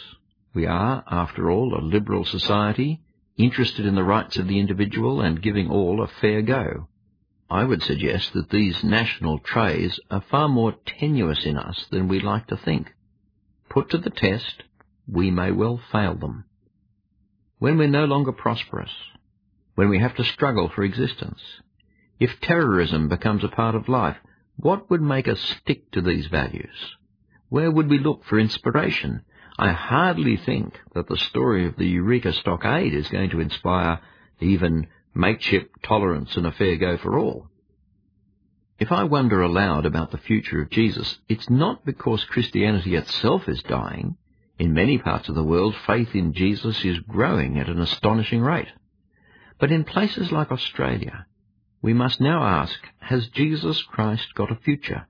We 0.55 0.67
are, 0.67 1.05
after 1.09 1.51
all, 1.51 1.75
a 1.75 1.83
liberal 1.83 2.25
society, 2.25 3.01
interested 3.39 3.87
in 3.87 3.95
the 3.95 4.05
rights 4.05 4.37
of 4.37 4.49
the 4.49 4.59
individual 4.59 5.21
and 5.21 5.41
giving 5.41 5.71
all 5.71 6.03
a 6.03 6.09
fair 6.09 6.43
go. 6.43 6.89
I 7.49 7.65
would 7.65 7.83
suggest 7.83 8.35
that 8.35 8.51
these 8.51 8.85
national 8.85 9.39
traits 9.39 9.99
are 10.11 10.21
far 10.31 10.49
more 10.49 10.75
tenuous 10.85 11.47
in 11.47 11.57
us 11.57 11.87
than 11.91 12.09
we 12.09 12.21
like 12.21 12.49
to 12.49 12.57
think. 12.57 12.93
Put 13.71 13.91
to 13.91 13.99
the 13.99 14.11
test, 14.11 14.65
we 15.07 15.31
may 15.31 15.53
well 15.53 15.81
fail 15.91 16.15
them. 16.15 16.45
When 17.59 17.79
we're 17.79 17.89
no 17.89 18.05
longer 18.05 18.33
prosperous, 18.33 18.93
when 19.75 19.89
we 19.89 19.99
have 19.99 20.17
to 20.17 20.25
struggle 20.25 20.69
for 20.69 20.83
existence, 20.83 21.41
if 22.21 22.41
terrorism 22.41 23.09
becomes 23.09 23.45
a 23.45 23.49
part 23.49 23.75
of 23.75 23.89
life, 23.89 24.17
what 24.57 24.91
would 24.91 25.01
make 25.01 25.29
us 25.29 25.41
stick 25.41 25.91
to 25.93 26.03
these 26.03 26.27
values? 26.27 26.97
Where 27.49 27.71
would 27.71 27.89
we 27.89 27.99
look 27.99 28.25
for 28.25 28.39
inspiration? 28.39 29.23
I 29.61 29.73
hardly 29.73 30.37
think 30.37 30.79
that 30.95 31.09
the 31.09 31.17
story 31.17 31.67
of 31.67 31.75
the 31.77 31.87
Eureka 31.87 32.33
Stockade 32.33 32.95
is 32.95 33.09
going 33.09 33.31
to 33.31 33.41
inspire 33.41 34.01
even 34.41 34.87
mateship, 35.15 35.73
tolerance, 35.83 36.37
and 36.37 36.47
a 36.47 36.53
fair 36.53 36.77
go 36.77 36.97
for 36.97 37.19
all. 37.19 37.49
If 38.79 38.93
I 38.93 39.03
wonder 39.03 39.43
aloud 39.43 39.85
about 39.85 40.13
the 40.13 40.19
future 40.19 40.63
of 40.63 40.71
Jesus, 40.71 41.19
it's 41.29 41.51
not 41.51 41.85
because 41.85 42.25
Christianity 42.25 42.95
itself 42.95 43.49
is 43.49 43.61
dying. 43.65 44.17
In 44.61 44.75
many 44.75 44.97
parts 44.99 45.29
of 45.29 45.35
the 45.35 45.43
world, 45.43 45.75
faith 45.75 46.15
in 46.15 46.35
Jesus 46.35 46.85
is 46.85 47.01
growing 47.01 47.59
at 47.59 47.69
an 47.69 47.81
astonishing 47.81 48.41
rate. 48.41 48.69
But 49.59 49.73
in 49.73 49.83
places 49.83 50.31
like 50.31 50.53
Australia, 50.53 51.27
we 51.83 51.93
must 51.93 52.21
now 52.21 52.45
ask, 52.45 52.79
has 53.01 53.27
Jesus 53.29 53.83
Christ 53.83 54.35
got 54.37 54.53
a 54.53 54.57
future? 54.57 55.09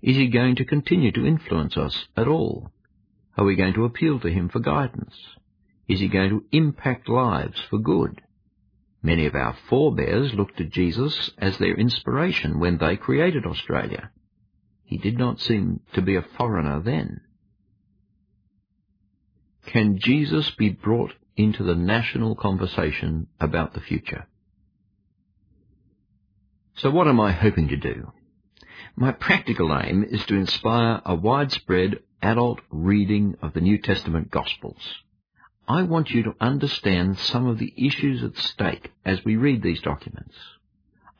Is 0.00 0.16
he 0.16 0.28
going 0.28 0.56
to 0.56 0.64
continue 0.64 1.12
to 1.12 1.26
influence 1.26 1.76
us 1.76 2.06
at 2.16 2.26
all? 2.26 2.70
Are 3.36 3.44
we 3.44 3.56
going 3.56 3.74
to 3.74 3.84
appeal 3.84 4.18
to 4.20 4.28
him 4.28 4.48
for 4.48 4.60
guidance? 4.60 5.14
Is 5.88 6.00
he 6.00 6.08
going 6.08 6.30
to 6.30 6.44
impact 6.52 7.08
lives 7.08 7.60
for 7.68 7.78
good? 7.78 8.22
Many 9.02 9.26
of 9.26 9.34
our 9.34 9.56
forebears 9.68 10.34
looked 10.34 10.56
to 10.56 10.64
Jesus 10.64 11.30
as 11.38 11.58
their 11.58 11.74
inspiration 11.74 12.58
when 12.58 12.78
they 12.78 12.96
created 12.96 13.46
Australia. 13.46 14.10
He 14.84 14.96
did 14.96 15.18
not 15.18 15.40
seem 15.40 15.80
to 15.92 16.02
be 16.02 16.16
a 16.16 16.22
foreigner 16.22 16.80
then. 16.80 17.20
Can 19.66 19.98
Jesus 19.98 20.50
be 20.50 20.70
brought 20.70 21.12
into 21.36 21.62
the 21.62 21.74
national 21.74 22.34
conversation 22.36 23.26
about 23.40 23.74
the 23.74 23.80
future? 23.80 24.26
So 26.76 26.90
what 26.90 27.08
am 27.08 27.20
I 27.20 27.32
hoping 27.32 27.68
to 27.68 27.76
do? 27.76 28.12
My 28.96 29.12
practical 29.12 29.76
aim 29.76 30.04
is 30.04 30.24
to 30.26 30.34
inspire 30.34 31.02
a 31.04 31.14
widespread 31.14 32.00
adult 32.22 32.60
reading 32.70 33.36
of 33.42 33.52
the 33.52 33.60
New 33.60 33.78
Testament 33.78 34.30
Gospels. 34.30 34.80
I 35.68 35.82
want 35.82 36.10
you 36.10 36.22
to 36.24 36.36
understand 36.40 37.18
some 37.18 37.46
of 37.46 37.58
the 37.58 37.74
issues 37.76 38.22
at 38.22 38.36
stake 38.36 38.92
as 39.04 39.24
we 39.24 39.36
read 39.36 39.62
these 39.62 39.80
documents. 39.80 40.34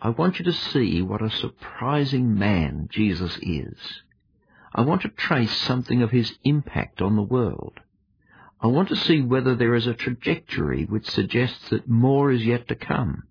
I 0.00 0.10
want 0.10 0.38
you 0.38 0.44
to 0.44 0.52
see 0.52 1.02
what 1.02 1.22
a 1.22 1.30
surprising 1.30 2.38
man 2.38 2.88
Jesus 2.90 3.36
is. 3.42 3.76
I 4.74 4.82
want 4.82 5.02
to 5.02 5.08
trace 5.08 5.56
something 5.56 6.02
of 6.02 6.10
his 6.10 6.34
impact 6.44 7.00
on 7.00 7.16
the 7.16 7.22
world. 7.22 7.80
I 8.60 8.68
want 8.68 8.88
to 8.88 8.96
see 8.96 9.20
whether 9.22 9.54
there 9.54 9.74
is 9.74 9.86
a 9.86 9.94
trajectory 9.94 10.84
which 10.84 11.10
suggests 11.10 11.70
that 11.70 11.88
more 11.88 12.30
is 12.30 12.44
yet 12.44 12.68
to 12.68 12.74
come. 12.74 13.24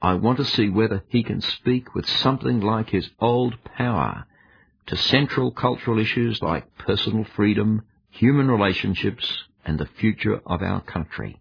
I 0.00 0.14
want 0.14 0.38
to 0.38 0.44
see 0.44 0.68
whether 0.68 1.02
he 1.08 1.22
can 1.22 1.40
speak 1.40 1.94
with 1.94 2.08
something 2.08 2.60
like 2.60 2.90
his 2.90 3.10
old 3.20 3.62
power 3.64 4.26
to 4.88 4.96
central 4.96 5.50
cultural 5.50 5.98
issues 5.98 6.42
like 6.42 6.76
personal 6.78 7.24
freedom, 7.36 7.82
human 8.08 8.50
relationships, 8.50 9.44
and 9.64 9.78
the 9.78 9.86
future 9.86 10.40
of 10.46 10.62
our 10.62 10.80
country. 10.80 11.40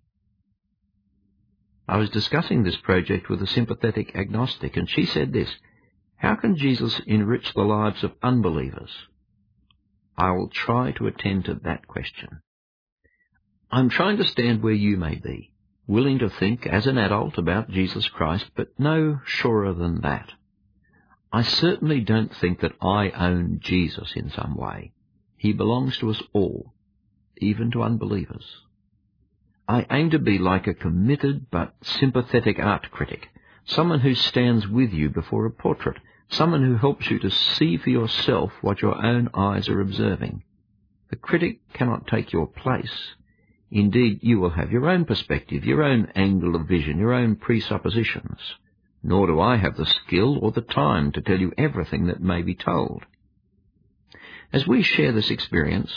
I 1.88 1.98
was 1.98 2.10
discussing 2.10 2.64
this 2.64 2.76
project 2.76 3.30
with 3.30 3.42
a 3.42 3.48
sympathetic 3.48 4.14
agnostic, 4.16 4.76
and 4.76 4.90
she 4.90 5.06
said 5.06 5.32
this, 5.32 5.50
How 6.18 6.36
can 6.36 6.58
Jesus 6.58 7.00
enrich 7.08 7.54
the 7.54 7.62
lives 7.62 8.04
of 8.04 8.12
unbelievers? 8.22 8.92
I 10.18 10.32
will 10.32 10.50
try 10.50 10.92
to 10.94 11.08
attend 11.08 11.46
to 11.46 11.54
that 11.64 11.88
question. 11.88 12.42
I'm 13.72 13.90
trying 13.90 14.18
to 14.18 14.28
stand 14.28 14.62
where 14.62 14.74
you 14.74 14.98
may 14.98 15.16
be, 15.16 15.54
willing 15.88 16.20
to 16.20 16.30
think 16.30 16.68
as 16.68 16.86
an 16.86 16.98
adult 16.98 17.38
about 17.38 17.70
Jesus 17.70 18.10
Christ, 18.10 18.48
but 18.58 18.78
no 18.78 19.22
surer 19.26 19.74
than 19.74 20.02
that. 20.02 20.34
I 21.32 21.42
certainly 21.42 22.00
don't 22.00 22.34
think 22.36 22.62
that 22.62 22.76
I 22.82 23.10
own 23.10 23.60
Jesus 23.62 24.14
in 24.16 24.30
some 24.32 24.56
way. 24.56 24.94
He 25.38 25.54
belongs 25.54 25.98
to 25.98 26.10
us 26.10 26.22
all, 26.34 26.74
even 27.38 27.70
to 27.72 27.84
unbelievers. 27.84 28.46
I 29.68 29.86
aim 29.92 30.12
to 30.12 30.20
be 30.20 30.38
like 30.38 30.68
a 30.68 30.74
committed 30.74 31.52
but 31.52 31.76
sympathetic 31.82 32.58
art 32.60 32.90
critic, 32.92 33.28
someone 33.66 34.00
who 34.00 34.16
stands 34.16 34.68
with 34.68 34.94
you 34.94 35.10
before 35.10 35.46
a 35.46 35.52
portrait, 35.52 35.98
someone 36.30 36.64
who 36.64 36.78
helps 36.78 37.10
you 37.10 37.20
to 37.20 37.30
see 37.30 37.76
for 37.78 37.90
yourself 37.90 38.54
what 38.62 38.82
your 38.82 38.96
own 39.06 39.30
eyes 39.34 39.68
are 39.68 39.82
observing. 39.82 40.44
The 41.10 41.18
critic 41.18 41.60
cannot 41.74 42.08
take 42.08 42.32
your 42.32 42.48
place. 42.48 43.14
Indeed, 43.70 44.20
you 44.22 44.40
will 44.40 44.52
have 44.52 44.72
your 44.72 44.90
own 44.90 45.04
perspective, 45.04 45.66
your 45.66 45.84
own 45.84 46.12
angle 46.16 46.56
of 46.56 46.68
vision, 46.68 46.98
your 46.98 47.14
own 47.14 47.36
presuppositions. 47.36 48.40
Nor 49.04 49.28
do 49.28 49.40
I 49.40 49.58
have 49.58 49.78
the 49.78 49.86
skill 49.86 50.38
or 50.40 50.52
the 50.52 50.62
time 50.62 51.12
to 51.14 51.22
tell 51.22 51.40
you 51.40 51.54
everything 51.58 52.08
that 52.08 52.22
may 52.22 52.42
be 52.42 52.56
told. 52.56 53.04
As 54.52 54.68
we 54.68 54.82
share 54.82 55.12
this 55.12 55.30
experience, 55.30 55.92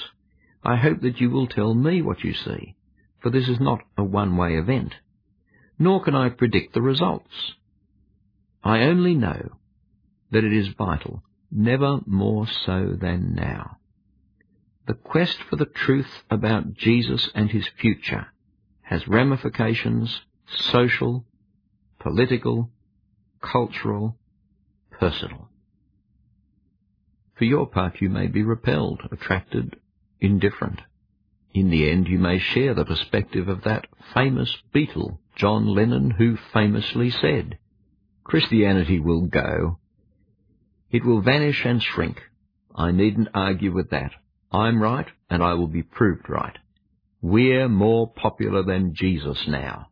I 0.62 0.76
hope 0.76 1.00
that 1.02 1.21
you 1.21 1.30
will 1.30 1.47
tell 1.47 1.75
me 1.75 2.02
what 2.02 2.23
you 2.23 2.35
see, 2.35 2.76
for 3.21 3.30
this 3.30 3.49
is 3.49 3.61
not 3.61 3.80
a 3.97 4.04
one-way 4.04 4.57
event. 4.57 4.95
Nor 5.78 6.02
can 6.02 6.14
I 6.14 6.28
predict 6.28 6.75
the 6.75 6.83
results. 6.83 7.54
I 8.62 8.80
only 8.80 9.14
know 9.14 9.50
that 10.30 10.45
it 10.45 10.52
is 10.52 10.69
vital, 10.69 11.23
never 11.50 12.00
more 12.07 12.47
so 12.47 12.97
than 13.00 13.35
now. 13.35 13.78
The 14.87 14.95
quest 14.95 15.38
for 15.49 15.57
the 15.57 15.66
truth 15.66 16.25
about 16.30 16.75
Jesus 16.75 17.30
and 17.35 17.50
his 17.50 17.66
future 17.80 18.26
has 18.83 19.09
ramifications 19.09 20.21
social, 20.47 21.25
political, 22.00 22.71
cultural, 23.42 24.16
personal. 24.90 25.49
For 27.37 27.44
your 27.44 27.66
part 27.66 28.00
you 28.00 28.11
may 28.11 28.26
be 28.26 28.42
repelled, 28.42 29.00
attracted, 29.11 29.76
indifferent. 30.20 30.80
In 31.52 31.70
the 31.70 31.90
end, 31.90 32.06
you 32.06 32.18
may 32.18 32.38
share 32.38 32.75
the 32.75 32.85
perspective 32.85 33.49
of 33.49 33.64
that 33.64 33.87
famous 34.14 34.54
Beatle, 34.75 35.18
John 35.37 35.66
Lennon, 35.66 36.11
who 36.11 36.37
famously 36.52 37.11
said, 37.11 37.59
Christianity 38.25 39.00
will 39.00 39.26
go. 39.26 39.78
It 40.90 41.04
will 41.04 41.23
vanish 41.23 41.64
and 41.64 41.82
shrink. 41.82 42.20
I 42.75 42.92
needn't 42.92 43.28
argue 43.35 43.73
with 43.73 43.90
that. 43.90 44.12
I'm 44.52 44.82
right, 44.82 45.06
and 45.28 45.42
I 45.42 45.54
will 45.54 45.66
be 45.66 45.82
proved 45.82 46.28
right. 46.28 46.56
We're 47.23 47.68
more 47.68 48.09
popular 48.09 48.62
than 48.62 48.94
Jesus 48.94 49.47
now. 49.49 49.88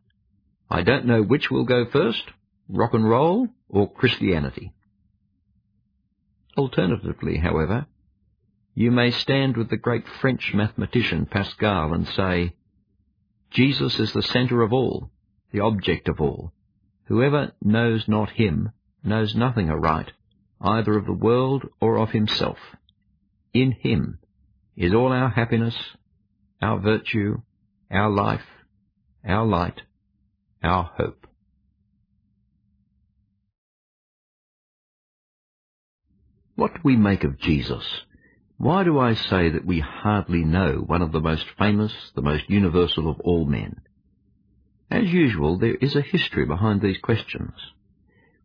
I 0.69 0.83
don't 0.83 1.05
know 1.05 1.21
which 1.21 1.49
will 1.49 1.65
go 1.65 1.85
first, 1.91 2.23
rock 2.69 2.93
and 2.93 3.09
roll 3.09 3.47
or 3.67 3.91
Christianity. 3.91 4.71
Alternatively, 6.57 7.37
however, 7.37 7.87
you 8.75 8.91
may 8.91 9.11
stand 9.11 9.57
with 9.57 9.69
the 9.69 9.77
great 9.77 10.07
French 10.21 10.53
mathematician 10.53 11.25
Pascal 11.25 11.93
and 11.93 12.07
say, 12.07 12.53
Jesus 13.51 13.99
is 13.99 14.13
the 14.13 14.21
centre 14.21 14.61
of 14.61 14.71
all, 14.71 15.09
the 15.51 15.61
object 15.61 16.07
of 16.07 16.21
all. 16.21 16.53
Whoever 17.05 17.53
knows 17.61 18.07
not 18.07 18.29
him 18.29 18.71
knows 19.03 19.35
nothing 19.35 19.69
aright, 19.69 20.11
either 20.61 20.97
of 20.97 21.05
the 21.05 21.13
world 21.13 21.67
or 21.81 21.97
of 21.97 22.11
himself. 22.11 22.57
In 23.53 23.71
him 23.71 24.19
is 24.77 24.93
all 24.93 25.11
our 25.11 25.29
happiness, 25.29 25.75
our 26.61 26.79
virtue, 26.79 27.41
our 27.89 28.09
life, 28.09 28.45
our 29.25 29.45
light, 29.45 29.81
our 30.63 30.91
hope. 30.95 31.25
What 36.59 36.73
do 36.73 36.81
we 36.83 36.97
make 36.97 37.23
of 37.23 37.39
Jesus? 37.39 37.85
Why 38.57 38.83
do 38.83 38.99
I 38.99 39.13
say 39.13 39.47
that 39.47 39.65
we 39.65 39.79
hardly 39.79 40.43
know 40.43 40.83
one 40.85 41.01
of 41.01 41.13
the 41.13 41.21
most 41.21 41.45
famous, 41.57 41.93
the 42.15 42.21
most 42.21 42.49
universal 42.49 43.09
of 43.09 43.17
all 43.21 43.45
men? 43.45 43.77
As 44.91 45.05
usual, 45.05 45.57
there 45.57 45.75
is 45.75 45.95
a 45.95 46.01
history 46.01 46.45
behind 46.45 46.81
these 46.81 46.97
questions. 46.97 47.53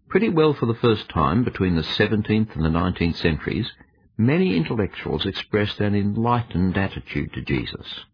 Pretty 0.09 0.29
well 0.29 0.55
for 0.55 0.67
the 0.67 0.77
first 0.77 1.09
time 1.09 1.43
between 1.43 1.75
the 1.75 1.83
17th 1.83 2.55
and 2.55 2.65
the 2.65 2.69
19th 2.69 3.17
centuries, 3.17 3.69
many 4.17 4.57
intellectuals 4.57 5.27
expressed 5.27 5.81
an 5.81 5.97
enlightened 5.97 6.79
attitude 6.79 7.33
to 7.33 7.43
Jesus. 7.43 8.05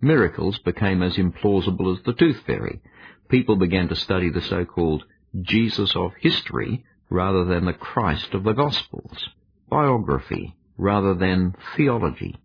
Miracles 0.00 0.58
became 0.58 1.04
as 1.04 1.18
implausible 1.18 1.96
as 1.96 2.02
the 2.02 2.14
tooth 2.14 2.40
fairy. 2.44 2.80
People 3.28 3.54
began 3.54 3.86
to 3.90 3.94
study 3.94 4.28
the 4.28 4.42
so-called 4.42 5.04
Jesus 5.40 5.94
of 5.94 6.14
history 6.20 6.84
rather 7.08 7.44
than 7.44 7.64
the 7.64 7.72
Christ 7.72 8.34
of 8.34 8.44
the 8.44 8.52
Gospels, 8.52 9.28
biography, 9.68 10.56
rather 10.76 11.14
than 11.14 11.54
theology. 11.76 12.36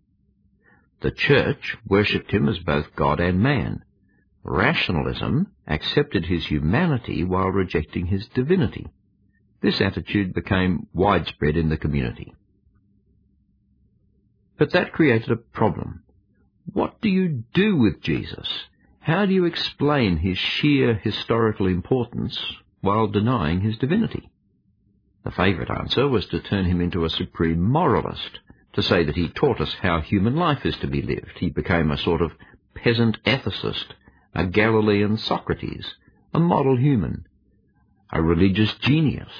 The 1.00 1.10
Church 1.10 1.76
worshipped 1.86 2.30
him 2.30 2.48
as 2.48 2.58
both 2.60 2.94
God 2.94 3.20
and 3.20 3.40
man. 3.40 3.84
Rationalism 4.44 5.48
accepted 5.66 6.26
his 6.26 6.46
humanity 6.46 7.24
while 7.24 7.48
rejecting 7.48 8.06
his 8.06 8.28
divinity. 8.28 8.86
This 9.60 9.80
attitude 9.80 10.34
became 10.34 10.86
widespread 10.92 11.56
in 11.56 11.68
the 11.68 11.76
community. 11.76 12.34
But 14.58 14.72
that 14.72 14.92
created 14.92 15.30
a 15.30 15.36
problem. 15.36 16.02
What 16.72 17.00
do 17.00 17.08
you 17.08 17.44
do 17.52 17.76
with 17.76 18.00
Jesus? 18.00 18.48
How 19.00 19.26
do 19.26 19.34
you 19.34 19.44
explain 19.44 20.18
his 20.18 20.38
sheer 20.38 20.94
historical 20.94 21.66
importance 21.66 22.40
while 22.80 23.08
denying 23.08 23.60
his 23.60 23.78
divinity? 23.78 24.30
The 25.24 25.30
favourite 25.30 25.70
answer 25.70 26.08
was 26.08 26.26
to 26.26 26.40
turn 26.40 26.64
him 26.64 26.80
into 26.80 27.04
a 27.04 27.10
supreme 27.10 27.60
moralist, 27.60 28.40
to 28.72 28.82
say 28.82 29.04
that 29.04 29.16
he 29.16 29.28
taught 29.28 29.60
us 29.60 29.74
how 29.74 30.00
human 30.00 30.34
life 30.34 30.66
is 30.66 30.76
to 30.78 30.86
be 30.86 31.02
lived. 31.02 31.38
He 31.38 31.50
became 31.50 31.90
a 31.90 31.98
sort 31.98 32.20
of 32.22 32.32
peasant 32.74 33.22
ethicist, 33.24 33.94
a 34.34 34.46
Galilean 34.46 35.16
Socrates, 35.16 35.94
a 36.34 36.40
model 36.40 36.76
human, 36.76 37.26
a 38.12 38.20
religious 38.20 38.74
genius. 38.74 39.32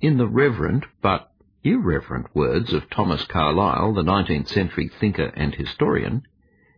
In 0.00 0.18
the 0.18 0.26
reverent 0.26 0.84
but 1.00 1.30
irreverent 1.62 2.34
words 2.34 2.72
of 2.72 2.90
Thomas 2.90 3.24
Carlyle, 3.26 3.94
the 3.94 4.02
19th 4.02 4.48
century 4.48 4.90
thinker 5.00 5.32
and 5.34 5.54
historian, 5.54 6.22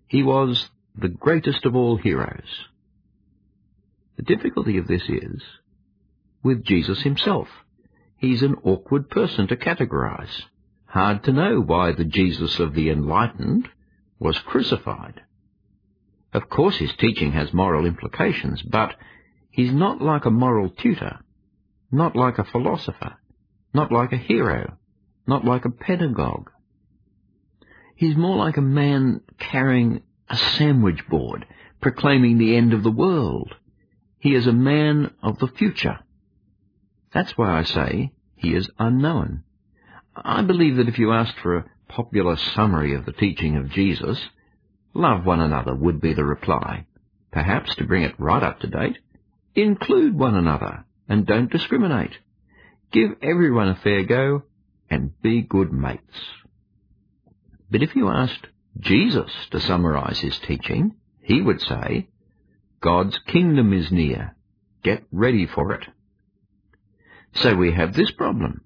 he 0.07 0.23
was 0.23 0.71
the 0.95 1.09
greatest 1.09 1.65
of 1.65 1.75
all 1.75 1.97
heroes. 1.97 2.67
The 4.17 4.23
difficulty 4.23 4.79
of 4.79 4.87
this 4.87 5.03
is 5.09 5.43
with 6.43 6.65
Jesus 6.65 7.03
himself. 7.03 7.49
He's 8.19 8.43
an 8.43 8.57
awkward 8.65 9.11
person 9.11 9.47
to 9.49 9.57
categorize. 9.57 10.43
Hard 10.87 11.25
to 11.25 11.33
know 11.33 11.61
why 11.61 11.93
the 11.93 12.05
Jesus 12.05 12.59
of 12.59 12.75
the 12.75 12.91
enlightened 12.91 13.69
was 14.19 14.39
crucified. 14.39 15.21
Of 16.33 16.49
course 16.49 16.77
his 16.77 16.93
teaching 16.97 17.33
has 17.33 17.53
moral 17.53 17.87
implications, 17.87 18.63
but 18.63 18.95
he's 19.51 19.73
not 19.73 20.01
like 20.01 20.25
a 20.25 20.31
moral 20.31 20.71
tutor, 20.71 21.19
not 21.91 22.17
like 22.17 22.39
a 22.39 22.45
philosopher, 22.45 23.17
not 23.75 23.93
like 23.93 24.13
a 24.13 24.17
hero, 24.19 24.79
not 25.27 25.45
like 25.45 25.65
a 25.65 25.71
pedagogue. 25.71 26.51
He's 27.97 28.17
more 28.17 28.37
like 28.37 28.57
a 28.57 28.63
man 28.63 29.21
carrying 29.39 30.03
a 30.29 30.37
sandwich 30.37 31.07
board, 31.09 31.47
proclaiming 31.81 32.39
the 32.39 32.57
end 32.57 32.73
of 32.73 32.83
the 32.83 32.91
world. 32.91 33.55
He 34.19 34.35
is 34.35 34.47
a 34.47 34.53
man 34.53 35.13
of 35.23 35.39
the 35.39 35.49
future. 35.49 35.99
That's 37.17 37.39
why 37.39 37.59
I 37.59 37.63
say 37.63 38.13
he 38.35 38.55
is 38.55 38.69
unknown. 38.79 39.43
I 40.15 40.43
believe 40.43 40.77
that 40.77 40.89
if 40.89 40.99
you 40.99 41.13
asked 41.13 41.39
for 41.43 41.57
a 41.57 41.65
popular 41.89 42.37
summary 42.37 42.95
of 42.95 43.07
the 43.07 43.13
teaching 43.13 43.57
of 43.57 43.71
Jesus, 43.71 44.21
love 44.93 45.25
one 45.25 45.41
another 45.41 45.75
would 45.75 45.99
be 45.99 46.13
the 46.13 46.27
reply. 46.27 46.85
Perhaps, 47.33 47.75
to 47.77 47.87
bring 47.87 48.03
it 48.03 48.21
right 48.21 48.43
up 48.43 48.61
to 48.61 48.67
date, 48.67 48.99
include 49.55 50.15
one 50.15 50.35
another 50.35 50.85
and 51.09 51.25
don't 51.25 51.51
discriminate. 51.51 52.13
Give 52.93 53.13
everyone 53.23 53.69
a 53.69 53.77
fair 53.77 54.05
go 54.05 54.43
and 54.91 55.19
be 55.23 55.41
good 55.41 55.73
mates. 55.73 56.21
But 57.71 57.83
if 57.83 57.97
you 57.97 58.11
asked 58.11 58.47
Jesus 58.79 59.31
to 59.53 59.61
summarize 59.61 60.19
his 60.19 60.39
teaching, 60.41 60.97
he 61.23 61.41
would 61.41 61.63
say, 61.63 62.09
God's 62.83 63.19
kingdom 63.27 63.73
is 63.73 63.91
near. 63.91 64.37
Get 64.83 65.05
ready 65.11 65.47
for 65.47 65.73
it. 65.73 65.89
So 67.37 67.55
we 67.55 67.73
have 67.73 67.93
this 67.93 68.11
problem. 68.13 68.63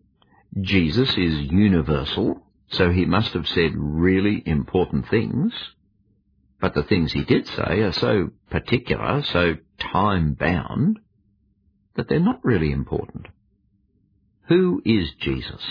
Jesus 0.60 1.10
is 1.10 1.50
universal, 1.50 2.46
so 2.68 2.90
he 2.90 3.04
must 3.04 3.32
have 3.32 3.48
said 3.48 3.72
really 3.74 4.42
important 4.46 5.08
things, 5.08 5.52
but 6.60 6.74
the 6.74 6.84
things 6.84 7.12
he 7.12 7.24
did 7.24 7.46
say 7.48 7.80
are 7.80 7.92
so 7.92 8.30
particular, 8.48 9.22
so 9.22 9.56
time-bound, 9.78 11.00
that 11.96 12.08
they're 12.08 12.20
not 12.20 12.44
really 12.44 12.70
important. 12.70 13.26
Who 14.48 14.82
is 14.84 15.12
Jesus? 15.20 15.62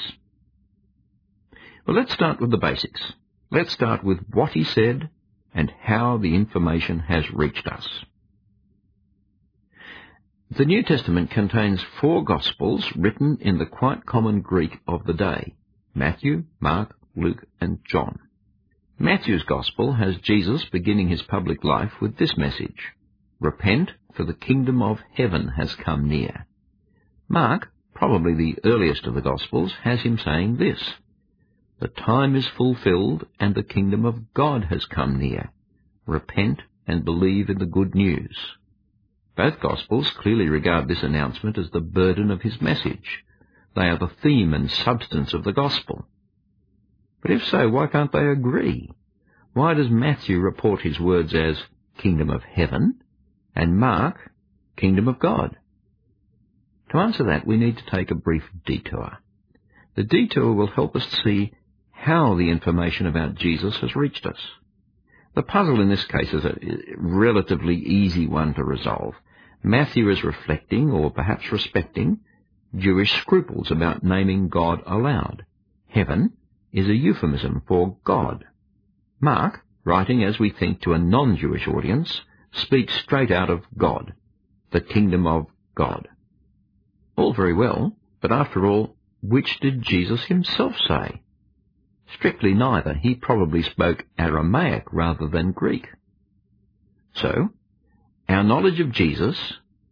Well, 1.85 1.95
let's 1.95 2.13
start 2.13 2.41
with 2.41 2.51
the 2.51 2.57
basics. 2.57 3.13
Let's 3.49 3.71
start 3.71 4.03
with 4.03 4.19
what 4.31 4.51
he 4.51 4.63
said 4.63 5.09
and 5.53 5.71
how 5.81 6.17
the 6.17 6.35
information 6.35 6.99
has 6.99 7.31
reached 7.31 7.67
us. 7.67 7.88
The 10.51 10.65
New 10.65 10.81
Testament 10.81 11.29
contains 11.29 11.85
four 12.01 12.23
Gospels 12.23 12.91
written 12.95 13.38
in 13.39 13.59
the 13.59 13.67
quite 13.67 14.07
common 14.07 14.41
Greek 14.41 14.79
of 14.88 15.03
the 15.03 15.13
day 15.13 15.53
Matthew, 15.93 16.45
Mark, 16.59 16.95
Luke, 17.15 17.45
and 17.62 17.77
John. 17.85 18.17
Matthew's 18.97 19.43
Gospel 19.43 19.93
has 19.93 20.17
Jesus 20.17 20.65
beginning 20.65 21.09
his 21.09 21.21
public 21.21 21.63
life 21.63 22.01
with 22.01 22.17
this 22.17 22.35
message 22.35 22.93
Repent, 23.39 23.91
for 24.15 24.23
the 24.23 24.33
kingdom 24.33 24.81
of 24.81 24.99
heaven 25.13 25.49
has 25.49 25.75
come 25.75 26.09
near. 26.09 26.47
Mark, 27.27 27.71
probably 27.93 28.33
the 28.33 28.57
earliest 28.65 29.05
of 29.05 29.13
the 29.13 29.21
Gospels, 29.21 29.71
has 29.83 30.01
him 30.01 30.17
saying 30.17 30.57
this 30.57 30.95
The 31.79 31.89
time 31.89 32.35
is 32.35 32.47
fulfilled, 32.47 33.27
and 33.39 33.53
the 33.53 33.62
kingdom 33.62 34.03
of 34.03 34.33
God 34.33 34.63
has 34.71 34.85
come 34.85 35.19
near. 35.19 35.51
Repent 36.07 36.63
and 36.88 37.05
believe 37.05 37.51
in 37.51 37.59
the 37.59 37.67
good 37.67 37.93
news. 37.93 38.35
Both 39.39 39.62
Gospels 39.62 40.10
clearly 40.10 40.49
regard 40.49 40.89
this 40.89 41.02
announcement 41.02 41.58
as 41.58 41.69
the 41.69 41.80
burden 41.80 42.30
of 42.30 42.41
his 42.41 42.60
message. 42.60 43.23
They 43.73 43.84
are 43.84 43.97
the 43.97 44.12
theme 44.21 44.54
and 44.54 44.69
substance 44.69 45.34
of 45.34 45.45
the 45.45 45.54
Gospel. 45.54 46.06
But 47.21 47.32
if 47.32 47.45
so, 47.45 47.69
why 47.69 47.88
can't 47.88 48.12
they 48.12 48.28
agree? 48.28 48.91
Why 49.54 49.75
does 49.75 49.89
Matthew 49.89 50.41
report 50.41 50.82
his 50.82 50.99
words 50.99 51.34
as 51.34 51.58
kingdom 51.99 52.30
of 52.30 52.43
heaven 52.43 52.95
and 53.56 53.80
Mark 53.80 54.30
kingdom 54.75 55.08
of 55.08 55.19
God? 55.19 55.56
To 56.89 56.97
answer 56.97 57.23
that, 57.23 57.47
we 57.47 57.56
need 57.56 57.78
to 57.78 57.86
take 57.86 58.12
a 58.12 58.15
brief 58.15 58.43
detour. 58.65 59.19
The 59.95 60.04
detour 60.04 60.52
will 60.52 60.67
help 60.67 60.97
us 60.97 61.08
see 61.23 61.54
how 61.91 62.36
the 62.36 62.49
information 62.49 63.08
about 63.08 63.36
Jesus 63.36 63.78
has 63.78 63.95
reached 63.95 64.25
us. 64.25 64.39
The 65.34 65.43
puzzle 65.43 65.80
in 65.80 65.88
this 65.88 66.04
case 66.04 66.34
is 66.34 66.43
a 66.43 66.58
relatively 66.97 67.78
easy 67.78 68.28
one 68.28 68.54
to 68.56 68.65
resolve. 68.65 69.13
Matthew 69.63 70.10
is 70.10 70.24
reflecting, 70.24 70.91
or 70.91 71.12
perhaps 71.12 71.52
respecting, 71.52 72.19
Jewish 72.76 73.12
scruples 73.22 73.72
about 73.72 74.04
naming 74.04 74.50
God 74.50 74.82
aloud. 74.86 75.45
Heaven 75.88 76.34
is 76.72 76.88
a 76.88 76.95
euphemism 76.95 77.63
for 77.67 77.98
God. 78.04 78.45
Mark, 79.19 79.65
writing 79.84 80.24
as 80.24 80.39
we 80.39 80.50
think 80.50 80.82
to 80.82 80.93
a 80.93 81.00
non-Jewish 81.00 81.67
audience, 81.67 82.22
speaks 82.52 82.93
straight 83.02 83.32
out 83.32 83.50
of 83.50 83.65
God, 83.78 84.13
the 84.72 84.82
kingdom 84.82 85.28
of 85.28 85.48
God. 85.76 86.08
All 87.15 87.34
very 87.34 87.54
well, 87.54 87.98
but 88.22 88.32
after 88.32 88.65
all, 88.65 88.95
which 89.22 89.60
did 89.60 89.82
Jesus 89.82 90.24
himself 90.26 90.76
say? 90.88 91.22
Strictly 92.13 92.54
neither. 92.54 92.93
He 92.93 93.15
probably 93.15 93.62
spoke 93.63 94.06
Aramaic 94.17 94.86
rather 94.91 95.28
than 95.28 95.52
Greek. 95.52 95.88
So, 97.13 97.50
our 98.29 98.43
knowledge 98.43 98.79
of 98.79 98.91
Jesus 98.91 99.37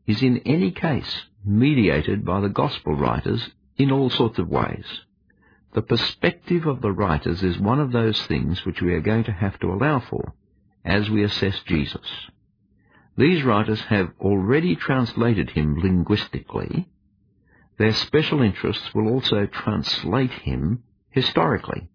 is 0.05 0.21
in 0.21 0.37
any 0.45 0.71
case 0.71 1.23
mediated 1.43 2.23
by 2.23 2.39
the 2.39 2.49
gospel 2.49 2.95
writers 2.95 3.49
in 3.77 3.91
all 3.91 4.09
sorts 4.09 4.37
of 4.37 4.47
ways. 4.47 4.85
The 5.73 5.81
perspective 5.81 6.65
of 6.65 6.81
the 6.81 6.91
writers 6.91 7.43
is 7.43 7.59
one 7.59 7.79
of 7.79 7.91
those 7.91 8.21
things 8.23 8.63
which 8.65 8.81
we 8.81 8.93
are 8.93 9.01
going 9.01 9.25
to 9.25 9.31
have 9.31 9.59
to 9.59 9.71
allow 9.71 9.99
for 9.99 10.33
as 10.85 11.09
we 11.09 11.23
assess 11.23 11.59
Jesus. 11.65 12.07
These 13.17 13.43
writers 13.43 13.81
have 13.81 14.11
already 14.19 14.75
translated 14.75 15.49
him 15.49 15.79
linguistically. 15.79 16.87
Their 17.79 17.93
special 17.93 18.41
interests 18.41 18.93
will 18.93 19.07
also 19.07 19.47
translate 19.47 20.31
him 20.31 20.83
historically. 21.09 21.89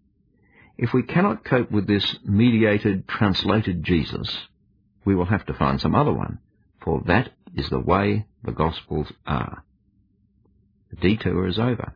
If 0.77 0.93
we 0.93 1.03
cannot 1.03 1.45
cope 1.45 1.71
with 1.71 1.87
this 1.87 2.17
mediated, 2.25 3.07
translated 3.07 3.83
Jesus, 3.83 4.47
we 5.05 5.15
will 5.15 5.25
have 5.25 5.45
to 5.47 5.53
find 5.53 5.79
some 5.79 5.95
other 5.95 6.13
one, 6.13 6.39
for 6.83 7.01
that 7.07 7.29
is 7.55 7.69
the 7.69 7.79
way 7.79 8.25
the 8.43 8.51
Gospels 8.51 9.11
are. 9.25 9.63
The 10.91 10.95
detour 10.97 11.47
is 11.47 11.59
over. 11.59 11.93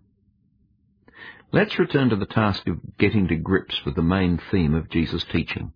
Let's 1.52 1.80
return 1.80 2.10
to 2.10 2.16
the 2.16 2.26
task 2.26 2.68
of 2.68 2.98
getting 2.98 3.28
to 3.30 3.36
grips 3.36 3.86
with 3.86 3.96
the 3.96 4.02
main 4.02 4.40
theme 4.52 4.74
of 4.74 4.90
Jesus' 4.90 5.26
teaching. 5.32 5.72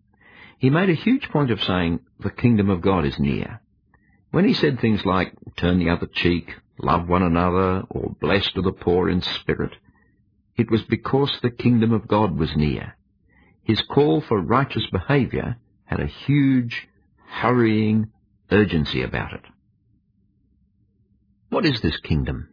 He 0.58 0.70
made 0.70 0.90
a 0.90 0.94
huge 0.94 1.30
point 1.30 1.50
of 1.50 1.64
saying, 1.64 2.02
the 2.20 2.30
kingdom 2.30 2.70
of 2.70 2.82
God 2.82 3.06
is 3.06 3.18
near. 3.18 3.62
When 4.32 4.46
he 4.46 4.54
said 4.54 4.80
things 4.80 5.06
like, 5.06 5.34
turn 5.58 5.80
the 5.80 5.90
other 5.90 6.08
cheek, 6.08 6.54
love 6.78 7.08
one 7.08 7.24
another, 7.24 7.84
or 7.90 8.16
blessed 8.20 8.58
are 8.58 8.62
the 8.62 8.72
poor 8.72 9.10
in 9.10 9.22
spirit, 9.22 9.72
it 10.58 10.70
was 10.70 10.84
because 10.84 11.32
the 11.42 11.50
kingdom 11.50 11.92
of 11.94 12.08
God 12.08 12.38
was 12.38 12.56
near. 12.56 12.96
His 13.64 13.82
call 13.82 14.22
for 14.22 14.40
righteous 14.42 14.86
behaviour 14.92 15.58
had 15.86 16.00
a 16.00 16.06
huge, 16.06 16.88
hurrying 17.32 18.12
urgency 18.52 19.02
about 19.02 19.34
it. 19.34 19.42
What 21.50 21.66
is 21.66 21.82
this 21.82 21.98
kingdom? 21.98 22.50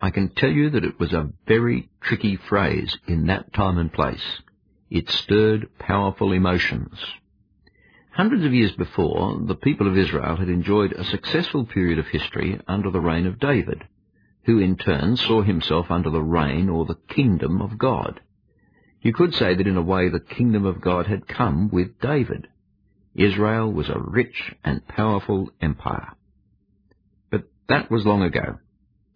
I 0.00 0.10
can 0.10 0.28
tell 0.28 0.50
you 0.50 0.70
that 0.70 0.84
it 0.84 0.98
was 0.98 1.12
a 1.12 1.30
very 1.46 1.88
tricky 2.00 2.36
phrase 2.36 2.98
in 3.06 3.26
that 3.26 3.52
time 3.54 3.78
and 3.78 3.92
place. 3.92 4.40
It 4.90 5.08
stirred 5.08 5.70
powerful 5.78 6.32
emotions. 6.32 6.98
Hundreds 8.12 8.44
of 8.44 8.52
years 8.54 8.72
before, 8.72 9.40
the 9.46 9.54
people 9.54 9.86
of 9.86 9.96
Israel 9.96 10.36
had 10.36 10.48
enjoyed 10.48 10.92
a 10.92 11.04
successful 11.04 11.64
period 11.64 11.98
of 11.98 12.06
history 12.06 12.60
under 12.66 12.90
the 12.90 13.00
reign 13.00 13.26
of 13.26 13.38
David, 13.38 13.84
who 14.44 14.58
in 14.58 14.76
turn 14.76 15.16
saw 15.16 15.42
himself 15.42 15.90
under 15.90 16.10
the 16.10 16.22
reign 16.22 16.68
or 16.68 16.84
the 16.84 16.98
kingdom 17.08 17.62
of 17.62 17.78
God. 17.78 18.20
You 19.00 19.12
could 19.12 19.34
say 19.34 19.54
that 19.54 19.66
in 19.66 19.76
a 19.76 19.82
way 19.82 20.08
the 20.08 20.20
kingdom 20.20 20.66
of 20.66 20.80
God 20.80 21.06
had 21.06 21.28
come 21.28 21.70
with 21.70 22.00
David. 22.00 22.48
Israel 23.16 23.72
was 23.72 23.88
a 23.88 23.98
rich 23.98 24.54
and 24.62 24.86
powerful 24.86 25.50
empire. 25.60 26.12
But 27.30 27.44
that 27.68 27.90
was 27.90 28.04
long 28.04 28.22
ago. 28.22 28.58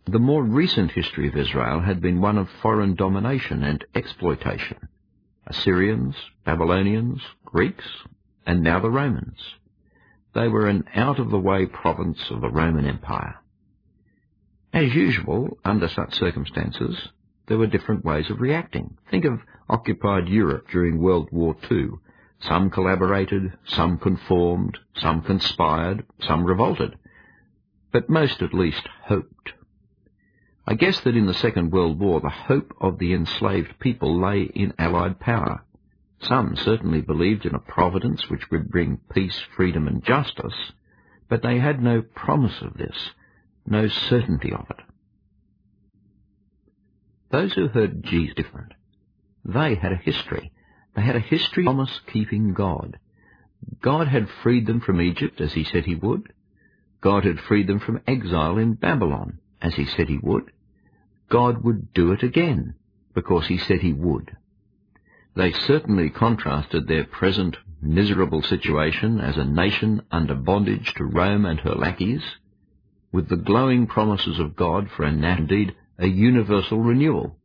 The 0.07 0.19
more 0.19 0.43
recent 0.43 0.93
history 0.93 1.29
of 1.29 1.37
Israel 1.37 1.81
had 1.81 2.01
been 2.01 2.21
one 2.21 2.39
of 2.39 2.49
foreign 2.63 2.95
domination 2.95 3.63
and 3.63 3.85
exploitation. 3.95 4.89
Assyrians, 5.47 6.17
Babylonians, 6.45 7.21
Greeks, 7.45 7.85
and 8.47 8.63
now 8.63 8.81
the 8.81 8.91
Romans. 8.91 9.39
They 10.35 10.49
were 10.49 10.67
an 10.67 10.85
out-of-the-way 10.95 11.67
province 11.67 12.21
of 12.31 12.41
the 12.41 12.49
Roman 12.49 12.87
Empire. 12.87 13.37
As 14.73 14.95
usual, 14.95 15.59
under 15.65 15.89
such 15.89 16.15
circumstances, 16.15 16.97
there 17.47 17.59
were 17.59 17.67
different 17.67 18.05
ways 18.05 18.31
of 18.31 18.41
reacting. 18.41 18.97
Think 19.11 19.25
of 19.25 19.41
occupied 19.69 20.29
Europe 20.29 20.69
during 20.71 21.01
World 21.01 21.29
War 21.33 21.57
II. 21.71 21.89
Some 22.41 22.71
collaborated, 22.71 23.53
some 23.67 23.99
conformed, 23.99 24.79
some 24.97 25.23
conspired, 25.23 26.07
some 26.21 26.45
revolted. 26.45 26.97
But 27.93 28.09
most 28.09 28.41
at 28.43 28.55
least 28.55 28.89
hoped. 29.05 29.53
I 30.67 30.75
guess 30.75 31.01
that 31.01 31.17
in 31.17 31.27
the 31.27 31.35
Second 31.35 31.71
World 31.71 31.99
War 31.99 32.21
the 32.21 32.31
hope 32.31 32.73
of 32.81 32.99
the 32.99 33.13
enslaved 33.13 33.79
people 33.79 34.21
lay 34.21 34.43
in 34.43 34.73
Allied 34.79 35.19
power. 35.19 35.65
Some 36.23 36.55
certainly 36.57 37.01
believed 37.01 37.45
in 37.45 37.55
a 37.55 37.61
providence 37.61 38.29
which 38.29 38.51
would 38.51 38.71
bring 38.71 39.01
peace, 39.13 39.41
freedom 39.57 39.89
and 39.89 40.05
justice, 40.05 40.73
but 41.29 41.43
they 41.43 41.59
had 41.59 41.83
no 41.83 42.03
promise 42.03 42.61
of 42.63 42.75
this, 42.75 43.11
no 43.67 43.89
certainty 43.89 44.53
of 44.53 44.67
it. 44.71 44.85
Those 47.31 47.53
who 47.55 47.69
heard 47.69 48.03
Jesus 48.05 48.35
different. 48.35 48.73
They 49.45 49.75
had 49.75 49.93
a 49.93 49.97
history. 49.97 50.53
They 50.95 51.03
had 51.03 51.17
a 51.17 51.21
history 51.21 51.65
of 51.65 51.67
promise-keeping 51.67 52.55
God. 52.55 52.99
God 53.81 54.09
had 54.09 54.29
freed 54.43 54.67
them 54.67 54.81
from 54.81 55.01
Egypt 55.01 55.41
as 55.41 55.53
he 55.53 55.65
said 55.65 55.85
he 55.85 55.95
would. 55.95 56.33
God 57.01 57.25
had 57.25 57.41
freed 57.41 57.67
them 57.67 57.81
from 57.81 58.01
exile 58.07 58.59
in 58.59 58.75
Babylon 58.75 59.39
as 59.63 59.75
he 59.75 59.87
said 59.87 60.09
he 60.09 60.19
would. 60.19 60.51
God 61.29 61.63
would 61.65 61.93
do 61.93 62.13
it 62.13 62.23
again 62.23 62.75
because 63.15 63.47
he 63.47 63.59
said 63.59 63.81
he 63.81 63.93
would. 63.93 64.37
They 65.37 65.53
certainly 65.53 66.11
contrasted 66.11 66.87
their 66.87 67.05
present 67.05 67.57
miserable 67.81 68.43
situation 68.43 69.21
as 69.21 69.37
a 69.37 69.45
nation 69.45 70.03
under 70.11 70.35
bondage 70.35 70.93
to 70.95 71.05
Rome 71.05 71.47
and 71.47 71.61
her 71.61 71.75
lackeys 71.75 72.23
with 73.13 73.29
the 73.29 73.37
glowing 73.37 73.87
promises 73.87 74.39
of 74.39 74.57
God 74.57 74.89
for 74.91 75.05
a 75.05 75.09
indeed 75.09 75.75
a 75.99 76.07
universal 76.07 76.79
renewal. 76.79 77.37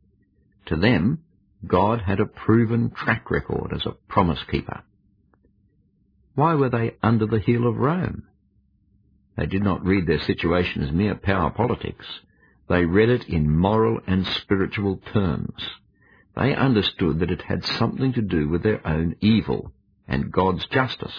To 0.66 0.76
them, 0.76 1.22
God 1.64 2.00
had 2.00 2.20
a 2.20 2.26
proven 2.26 2.90
track 2.90 3.30
record 3.30 3.72
as 3.72 3.86
a 3.86 3.96
promise 4.08 4.42
keeper. 4.50 4.82
Why 6.34 6.54
were 6.54 6.68
they 6.68 6.96
under 7.02 7.26
the 7.26 7.38
heel 7.38 7.66
of 7.66 7.76
Rome? 7.76 8.24
They 9.36 9.46
did 9.46 9.62
not 9.62 9.84
read 9.84 10.06
their 10.06 10.20
situation 10.20 10.82
as 10.82 10.92
mere 10.92 11.14
power 11.14 11.50
politics. 11.50 12.06
They 12.68 12.84
read 12.84 13.08
it 13.08 13.28
in 13.28 13.50
moral 13.50 14.00
and 14.06 14.26
spiritual 14.26 15.00
terms. 15.12 15.62
They 16.36 16.54
understood 16.54 17.20
that 17.20 17.30
it 17.30 17.42
had 17.42 17.64
something 17.64 18.12
to 18.14 18.22
do 18.22 18.48
with 18.48 18.62
their 18.62 18.86
own 18.86 19.16
evil 19.20 19.72
and 20.06 20.32
God's 20.32 20.66
justice. 20.66 21.14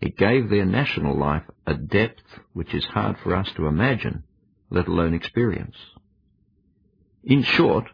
It 0.00 0.16
gave 0.16 0.50
their 0.50 0.64
national 0.64 1.16
life 1.16 1.44
a 1.66 1.74
depth 1.74 2.22
which 2.52 2.74
is 2.74 2.84
hard 2.84 3.16
for 3.18 3.34
us 3.34 3.48
to 3.56 3.66
imagine, 3.66 4.24
let 4.70 4.88
alone 4.88 5.14
experience. 5.14 5.76
In 7.22 7.42
short, 7.42 7.84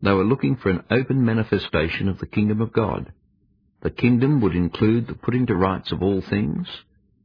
they 0.00 0.12
were 0.12 0.24
looking 0.24 0.56
for 0.56 0.70
an 0.70 0.84
open 0.90 1.24
manifestation 1.24 2.08
of 2.08 2.18
the 2.18 2.26
kingdom 2.26 2.60
of 2.60 2.72
God. 2.72 3.12
The 3.80 3.90
kingdom 3.90 4.40
would 4.40 4.54
include 4.54 5.06
the 5.06 5.14
putting 5.14 5.46
to 5.46 5.54
rights 5.54 5.92
of 5.92 6.02
all 6.02 6.20
things, 6.20 6.68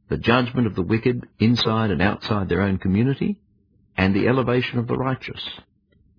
the 0.08 0.16
judgment 0.18 0.66
of 0.66 0.74
the 0.74 0.82
wicked 0.82 1.26
inside 1.38 1.90
and 1.90 2.02
outside 2.02 2.48
their 2.48 2.62
own 2.62 2.78
community, 2.78 3.40
and 3.96 4.14
the 4.14 4.28
elevation 4.28 4.78
of 4.78 4.86
the 4.86 4.96
righteous. 4.96 5.42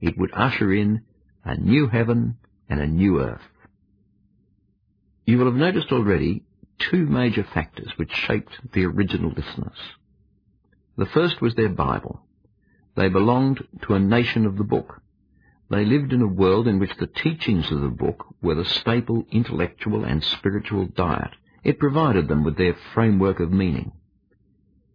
It 0.01 0.17
would 0.17 0.31
usher 0.33 0.73
in 0.73 1.03
a 1.43 1.55
new 1.55 1.87
heaven 1.87 2.37
and 2.69 2.79
a 2.79 2.87
new 2.87 3.21
earth. 3.21 3.41
You 5.25 5.37
will 5.37 5.45
have 5.45 5.55
noticed 5.55 5.91
already 5.91 6.43
two 6.77 7.05
major 7.05 7.45
factors 7.53 7.91
which 7.97 8.11
shaped 8.11 8.53
the 8.73 8.85
original 8.85 9.29
listeners. 9.29 9.77
The 10.97 11.05
first 11.07 11.41
was 11.41 11.55
their 11.55 11.69
Bible. 11.69 12.21
They 12.95 13.09
belonged 13.09 13.63
to 13.83 13.93
a 13.93 13.99
nation 13.99 14.45
of 14.45 14.57
the 14.57 14.63
book. 14.63 15.01
They 15.69 15.83
lived 15.83 16.13
in 16.13 16.21
a 16.21 16.27
world 16.27 16.67
in 16.67 16.79
which 16.79 16.95
the 16.97 17.07
teachings 17.07 17.71
of 17.71 17.81
the 17.81 17.87
book 17.87 18.25
were 18.41 18.55
the 18.55 18.65
staple 18.65 19.25
intellectual 19.31 20.03
and 20.03 20.23
spiritual 20.23 20.85
diet. 20.85 21.31
It 21.63 21.79
provided 21.79 22.27
them 22.27 22.43
with 22.43 22.57
their 22.57 22.75
framework 22.93 23.39
of 23.39 23.51
meaning. 23.51 23.91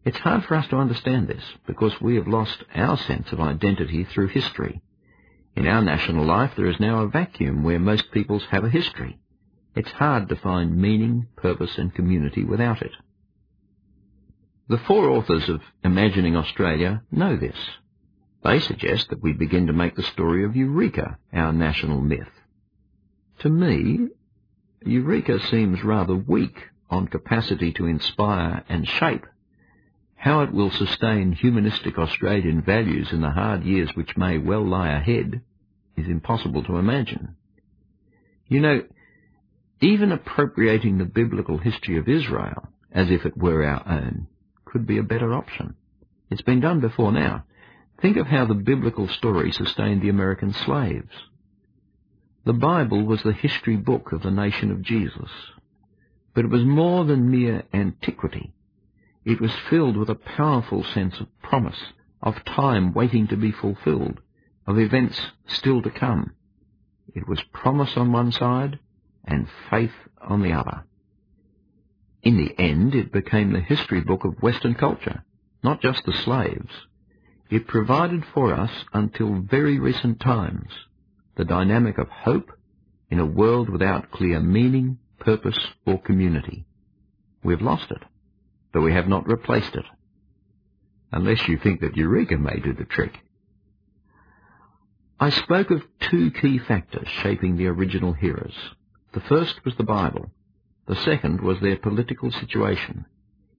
It's 0.05 0.19
hard 0.19 0.45
for 0.45 0.55
us 0.55 0.69
to 0.69 0.77
understand 0.77 1.29
this 1.29 1.45
because 1.67 2.01
we 2.01 2.15
have 2.15 2.29
lost 2.29 2.63
our 2.75 2.97
sense 2.97 3.33
of 3.33 3.41
identity 3.41 4.05
through 4.05 4.29
history. 4.29 4.81
In 5.57 5.67
our 5.67 5.83
national 5.83 6.25
life 6.25 6.53
there 6.57 6.69
is 6.69 6.79
now 6.79 7.01
a 7.01 7.09
vacuum 7.09 7.65
where 7.65 7.81
most 7.81 8.13
peoples 8.13 8.45
have 8.51 8.65
a 8.65 8.71
history. 8.71 9.19
It's 9.75 9.91
hard 9.91 10.29
to 10.29 10.37
find 10.37 10.77
meaning, 10.77 11.27
purpose 11.37 11.77
and 11.77 11.95
community 11.95 12.45
without 12.45 12.81
it. 12.81 12.93
The 14.69 14.79
four 14.79 15.11
authors 15.11 15.49
of 15.49 15.61
Imagining 15.83 16.37
Australia 16.37 17.03
know 17.11 17.37
this. 17.37 17.57
They 18.42 18.61
suggest 18.61 19.11
that 19.11 19.22
we 19.22 19.33
begin 19.33 19.66
to 19.66 19.72
make 19.72 19.96
the 19.96 20.03
story 20.03 20.44
of 20.44 20.57
Eureka 20.57 21.18
our 21.33 21.53
national 21.53 22.00
myth. 22.00 22.29
To 23.40 23.48
me, 23.48 24.09
Eureka 24.85 25.40
seems 25.48 25.85
rather 25.85 26.14
weak 26.14 26.57
on 26.88 27.07
capacity 27.09 27.72
to 27.72 27.87
inspire 27.87 28.64
and 28.68 28.88
shape 28.88 29.26
how 30.20 30.42
it 30.42 30.53
will 30.53 30.70
sustain 30.70 31.33
humanistic 31.33 31.98
Australian 31.98 32.61
values 32.61 33.11
in 33.11 33.22
the 33.22 33.31
hard 33.31 33.64
years 33.64 33.90
which 33.94 34.18
may 34.18 34.37
well 34.37 34.66
lie 34.66 34.90
ahead 34.90 35.40
is 35.96 36.07
impossible 36.07 36.62
to 36.62 36.76
imagine. 36.76 37.37
You 38.46 38.61
know, 38.61 38.83
even 39.81 40.12
appropriating 40.12 40.98
the 40.98 41.07
biblical 41.07 41.57
history 41.57 41.96
of 41.96 42.09
Israel 42.09 42.68
as 42.92 43.11
if 43.11 43.24
it 43.24 43.37
were 43.37 43.64
our 43.64 43.83
own 43.88 44.26
could 44.66 44.87
be 44.87 44.98
a 44.98 45.03
better 45.03 45.33
option. 45.33 45.74
It's 46.29 46.42
been 46.42 46.61
done 46.61 46.81
before 46.81 47.12
now. 47.12 47.44
Think 48.01 48.17
of 48.17 48.27
how 48.27 48.47
the 48.47 48.55
biblical 48.55 49.09
story 49.09 49.53
sustained 49.53 50.03
the 50.03 50.09
American 50.09 50.53
slaves. 50.53 51.13
The 52.45 52.53
Bible 52.55 53.05
was 53.05 53.23
the 53.23 53.33
history 53.33 53.77
book 53.77 54.13
of 54.13 54.23
the 54.23 54.31
nation 54.31 54.71
of 54.71 54.83
Jesus. 54.83 55.31
But 56.35 56.47
it 56.47 56.51
was 56.51 56.65
more 56.65 57.05
than 57.05 57.31
mere 57.31 57.65
antiquity. 57.75 58.55
It 59.25 59.41
was 59.41 59.53
filled 59.69 59.99
with 59.99 60.09
a 60.09 60.15
powerful 60.15 60.83
sense 60.83 61.21
of 61.21 61.27
promise, 61.43 61.79
of 62.23 62.43
time 62.45 62.95
waiting 62.95 63.27
to 63.29 63.37
be 63.37 63.53
fulfilled, 63.53 64.21
of 64.67 64.79
events 64.79 65.21
still 65.47 65.83
to 65.83 65.91
come. 65.91 66.33
It 67.15 67.29
was 67.29 67.43
promise 67.53 67.97
on 67.97 68.13
one 68.13 68.33
side 68.33 68.79
and 69.25 69.47
faith 69.69 69.93
on 70.21 70.43
the 70.43 70.53
other. 70.53 70.85
In 72.23 72.39
the 72.39 72.59
end, 72.59 72.95
it 72.95 73.13
became 73.13 73.53
the 73.53 73.61
history 73.61 74.01
book 74.01 74.25
of 74.25 74.43
Western 74.43 74.75
culture, 74.75 75.25
not 75.63 75.83
just 75.83 76.05
the 76.07 76.13
slaves. 76.13 76.73
It 77.51 77.67
provided 77.67 78.25
for 78.33 78.55
us 78.55 78.71
until 78.93 79.41
very 79.41 79.81
recent 79.81 80.21
times 80.21 80.69
the 81.37 81.45
dynamic 81.45 81.99
of 81.99 82.09
hope 82.09 82.51
in 83.11 83.19
a 83.19 83.27
world 83.27 83.69
without 83.69 84.13
clear 84.13 84.39
meaning, 84.39 84.99
purpose, 85.19 85.59
or 85.85 86.01
community. 86.01 86.65
We've 87.43 87.61
lost 87.61 87.91
it, 87.91 88.03
but 88.73 88.83
we 88.83 88.93
have 88.93 89.09
not 89.09 89.27
replaced 89.27 89.75
it. 89.75 89.85
Unless 91.11 91.49
you 91.49 91.59
think 91.59 91.81
that 91.81 91.97
Eureka 91.97 92.37
may 92.37 92.61
do 92.61 92.73
the 92.73 92.85
trick. 92.85 93.19
I 95.19 95.31
spoke 95.31 95.73
of 95.73 95.83
two 96.09 96.31
key 96.31 96.59
factors 96.59 97.09
shaping 97.23 97.57
the 97.57 97.67
original 97.67 98.13
hearers. 98.13 98.55
The 99.13 99.21
first 99.21 99.65
was 99.65 99.75
the 99.77 99.83
Bible. 99.83 100.31
The 100.87 100.97
second 100.97 101.41
was 101.41 101.59
their 101.61 101.77
political 101.77 102.31
situation. 102.31 103.07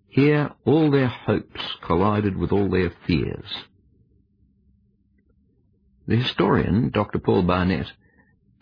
Here 0.08 0.52
all 0.66 0.90
their 0.90 1.08
hopes 1.08 1.62
collided 1.82 2.38
with 2.38 2.54
all 2.54 2.70
their 2.70 2.94
fears. 3.06 3.46
The 6.08 6.16
historian, 6.18 6.90
Dr. 6.90 7.20
Paul 7.20 7.44
Barnett, 7.44 7.92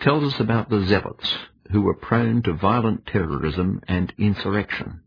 tells 0.01 0.33
us 0.33 0.39
about 0.39 0.69
the 0.69 0.85
zealots 0.85 1.37
who 1.71 1.81
were 1.81 1.95
prone 1.95 2.41
to 2.43 2.53
violent 2.53 3.05
terrorism 3.05 3.81
and 3.87 4.13
insurrection. 4.17 5.01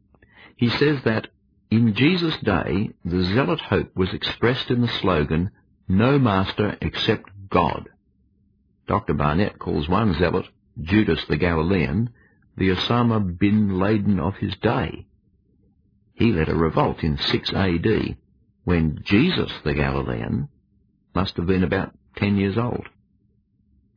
He 0.56 0.68
says 0.68 1.02
that 1.04 1.28
in 1.70 1.94
Jesus' 1.94 2.36
day, 2.38 2.90
the 3.04 3.22
zealot 3.24 3.60
hope 3.60 3.96
was 3.96 4.12
expressed 4.12 4.70
in 4.70 4.80
the 4.80 4.88
slogan, 4.88 5.50
No 5.88 6.18
master 6.18 6.76
except 6.80 7.30
God. 7.48 7.88
Dr. 8.86 9.14
Barnett 9.14 9.58
calls 9.58 9.88
one 9.88 10.14
zealot, 10.14 10.46
Judas 10.80 11.24
the 11.28 11.36
Galilean, 11.36 12.10
the 12.56 12.70
Osama 12.70 13.38
bin 13.38 13.78
Laden 13.78 14.20
of 14.20 14.36
his 14.36 14.54
day. 14.56 15.06
He 16.14 16.32
led 16.32 16.48
a 16.48 16.54
revolt 16.54 17.02
in 17.02 17.16
6 17.16 17.52
AD, 17.52 18.16
when 18.64 19.00
Jesus 19.02 19.52
the 19.64 19.74
Galilean 19.74 20.48
must 21.14 21.36
have 21.36 21.46
been 21.46 21.64
about 21.64 21.94
10 22.16 22.36
years 22.36 22.58
old. 22.58 22.86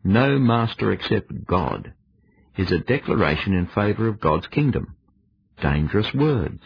No 0.03 0.37
master 0.37 0.91
except 0.91 1.45
God 1.45 1.93
is 2.57 2.71
a 2.71 2.79
declaration 2.79 3.53
in 3.53 3.67
favour 3.67 4.07
of 4.07 4.19
God's 4.19 4.47
kingdom. 4.47 4.95
Dangerous 5.61 6.13
words. 6.13 6.61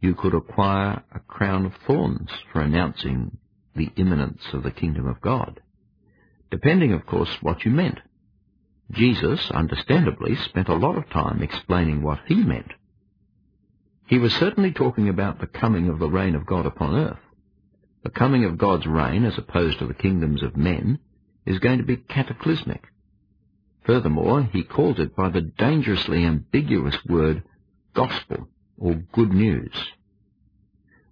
You 0.00 0.14
could 0.14 0.34
acquire 0.34 1.02
a 1.12 1.20
crown 1.20 1.66
of 1.66 1.72
thorns 1.86 2.30
for 2.52 2.60
announcing 2.60 3.38
the 3.74 3.90
imminence 3.96 4.42
of 4.52 4.62
the 4.62 4.70
kingdom 4.70 5.06
of 5.06 5.20
God 5.20 5.60
depending, 6.50 6.92
of 6.92 7.06
course, 7.06 7.30
what 7.42 7.64
you 7.64 7.70
meant. 7.70 7.98
Jesus, 8.90 9.50
understandably, 9.50 10.34
spent 10.36 10.68
a 10.68 10.74
lot 10.74 10.96
of 10.96 11.10
time 11.10 11.42
explaining 11.42 12.02
what 12.02 12.20
he 12.26 12.36
meant. 12.36 12.72
He 14.06 14.18
was 14.18 14.32
certainly 14.34 14.72
talking 14.72 15.08
about 15.08 15.40
the 15.40 15.46
coming 15.46 15.88
of 15.88 15.98
the 15.98 16.08
reign 16.08 16.34
of 16.34 16.46
God 16.46 16.64
upon 16.64 16.96
earth. 16.96 17.18
The 18.02 18.10
coming 18.10 18.44
of 18.44 18.58
God's 18.58 18.86
reign, 18.86 19.24
as 19.24 19.36
opposed 19.38 19.78
to 19.78 19.86
the 19.86 19.94
kingdoms 19.94 20.42
of 20.42 20.56
men, 20.56 20.98
is 21.44 21.58
going 21.58 21.78
to 21.78 21.84
be 21.84 21.96
cataclysmic. 21.96 22.84
Furthermore, 23.84 24.42
he 24.42 24.62
calls 24.62 24.98
it 24.98 25.16
by 25.16 25.30
the 25.30 25.40
dangerously 25.40 26.24
ambiguous 26.24 26.96
word 27.06 27.42
gospel, 27.94 28.48
or 28.76 28.94
good 29.12 29.32
news. 29.32 29.72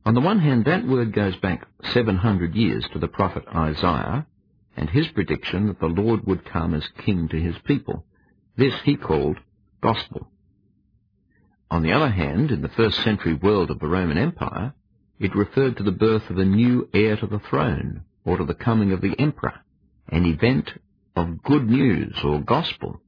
On 0.05 0.15
the 0.15 0.21
one 0.21 0.39
hand, 0.39 0.67
that 0.67 0.87
word 0.87 1.13
goes 1.13 1.37
back 1.37 1.67
700 1.93 2.55
years 2.55 2.87
to 2.93 2.99
the 2.99 3.09
prophet 3.09 3.45
Isaiah, 3.53 4.27
and 4.77 4.89
his 4.89 5.09
prediction 5.09 5.67
that 5.67 5.81
the 5.81 5.87
Lord 5.87 6.27
would 6.27 6.45
come 6.45 6.75
as 6.75 6.87
king 6.99 7.29
to 7.29 7.41
his 7.41 7.57
people. 7.65 8.05
This 8.57 8.75
he 8.85 8.97
called 8.97 9.39
gospel. 9.81 10.31
On 11.71 11.83
the 11.83 11.93
other 11.93 12.11
hand, 12.11 12.53
in 12.53 12.63
the 12.63 12.69
first 12.69 13.03
century 13.03 13.35
world 13.35 13.71
of 13.71 13.81
the 13.81 13.89
Roman 13.89 14.19
Empire, 14.19 14.75
it 15.19 15.35
referred 15.35 15.77
to 15.77 15.83
the 15.83 15.93
birth 15.93 16.29
of 16.31 16.39
a 16.39 16.45
new 16.45 16.89
heir 16.93 17.17
to 17.17 17.27
the 17.27 17.41
throne, 17.51 18.03
or 18.25 18.37
to 18.37 18.45
the 18.45 18.55
coming 18.55 18.93
of 18.93 19.01
the 19.01 19.19
emperor, 19.19 19.55
an 20.09 20.27
event 20.27 20.71
of 21.15 21.43
good 21.43 21.69
news 21.69 22.15
or 22.23 22.41
gospel. 22.41 23.01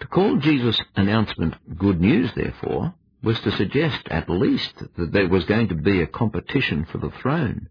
To 0.00 0.06
call 0.06 0.38
Jesus' 0.38 0.80
announcement 0.96 1.54
good 1.78 2.00
news, 2.00 2.30
therefore, 2.34 2.94
was 3.22 3.40
to 3.40 3.50
suggest 3.52 4.06
at 4.10 4.30
least 4.30 4.74
that 4.96 5.12
there 5.12 5.28
was 5.28 5.44
going 5.44 5.68
to 5.68 5.74
be 5.74 6.02
a 6.02 6.06
competition 6.06 6.86
for 6.90 6.98
the 6.98 7.10
throne, 7.20 7.68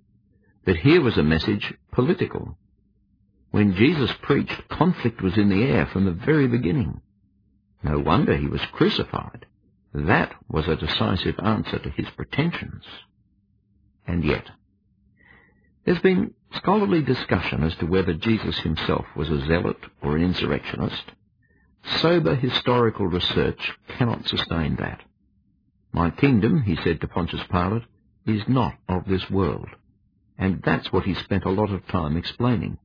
that 0.66 0.78
here 0.78 1.02
was 1.02 1.18
a 1.18 1.24
message 1.24 1.74
political. 1.92 2.58
When 3.52 3.76
Jesus 3.76 4.12
preached, 4.22 4.68
conflict 4.70 5.22
was 5.22 5.38
in 5.38 5.50
the 5.50 5.64
air 5.64 5.86
from 5.86 6.06
the 6.06 6.12
very 6.12 6.48
beginning. 6.48 7.02
No 7.82 8.00
wonder 8.00 8.36
he 8.36 8.48
was 8.48 8.62
crucified. 8.74 9.46
That 9.94 10.34
was 10.50 10.68
a 10.68 10.76
decisive 10.76 11.40
answer 11.40 11.80
to 11.80 11.90
his 11.90 12.10
pretensions. 12.12 12.84
And 14.06 14.24
yet, 14.24 14.46
there's 15.86 16.00
been 16.00 16.34
scholarly 16.54 17.02
discussion 17.02 17.64
as 17.64 17.76
to 17.78 17.86
whether 17.86 18.14
Jesus 18.14 18.58
himself 18.60 19.06
was 19.16 19.30
a 19.30 19.46
zealot 19.46 19.78
or 20.02 20.16
an 20.16 20.24
insurrectionist. 20.24 21.04
Sober 22.00 22.36
historical 22.36 23.08
research 23.08 23.72
cannot 23.98 24.28
sustain 24.28 24.76
that. 24.78 25.02
My 25.94 26.12
kingdom, 26.12 26.62
he 26.64 26.76
said 26.84 27.02
to 27.02 27.08
Pontius 27.08 27.44
Pilate, 27.50 27.84
is 28.26 28.44
not 28.48 28.76
of 28.90 29.06
this 29.08 29.30
world. 29.30 29.70
And 30.38 30.62
that's 30.64 30.92
what 30.92 31.06
he 31.06 31.16
spent 31.16 31.46
a 31.46 31.50
lot 31.50 31.72
of 31.72 31.88
time 31.88 32.18
explaining. 32.18 32.78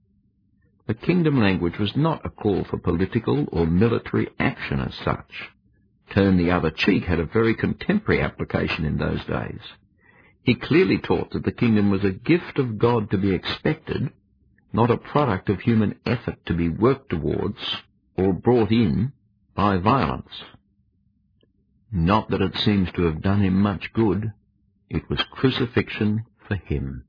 The 0.86 0.94
kingdom 0.94 1.40
language 1.40 1.78
was 1.78 1.96
not 1.96 2.24
a 2.24 2.30
call 2.30 2.64
for 2.64 2.78
political 2.78 3.46
or 3.52 3.66
military 3.66 4.28
action 4.38 4.80
as 4.80 4.94
such. 5.04 5.50
Turn 6.12 6.36
the 6.36 6.50
other 6.50 6.70
cheek 6.70 7.04
had 7.04 7.20
a 7.20 7.24
very 7.24 7.54
contemporary 7.54 8.20
application 8.20 8.84
in 8.84 8.98
those 8.98 9.24
days. 9.24 9.60
He 10.42 10.54
clearly 10.54 10.98
taught 10.98 11.30
that 11.30 11.44
the 11.44 11.52
kingdom 11.52 11.90
was 11.90 12.04
a 12.04 12.10
gift 12.10 12.58
of 12.58 12.78
God 12.78 13.10
to 13.10 13.18
be 13.18 13.32
expected, 13.32 14.10
not 14.72 14.90
a 14.90 14.98
product 14.98 15.48
of 15.48 15.60
human 15.60 15.98
effort 16.04 16.44
to 16.46 16.54
be 16.54 16.68
worked 16.68 17.10
towards 17.10 17.58
or 18.16 18.32
brought 18.32 18.70
in 18.70 19.12
by 19.54 19.78
violence. 19.78 20.32
Not 21.90 22.30
that 22.30 22.42
it 22.42 22.56
seems 22.58 22.90
to 22.92 23.04
have 23.04 23.22
done 23.22 23.40
him 23.42 23.60
much 23.60 23.92
good. 23.92 24.32
It 24.90 25.08
was 25.08 25.22
crucifixion 25.32 26.24
for 26.46 26.56
him. 26.56 27.04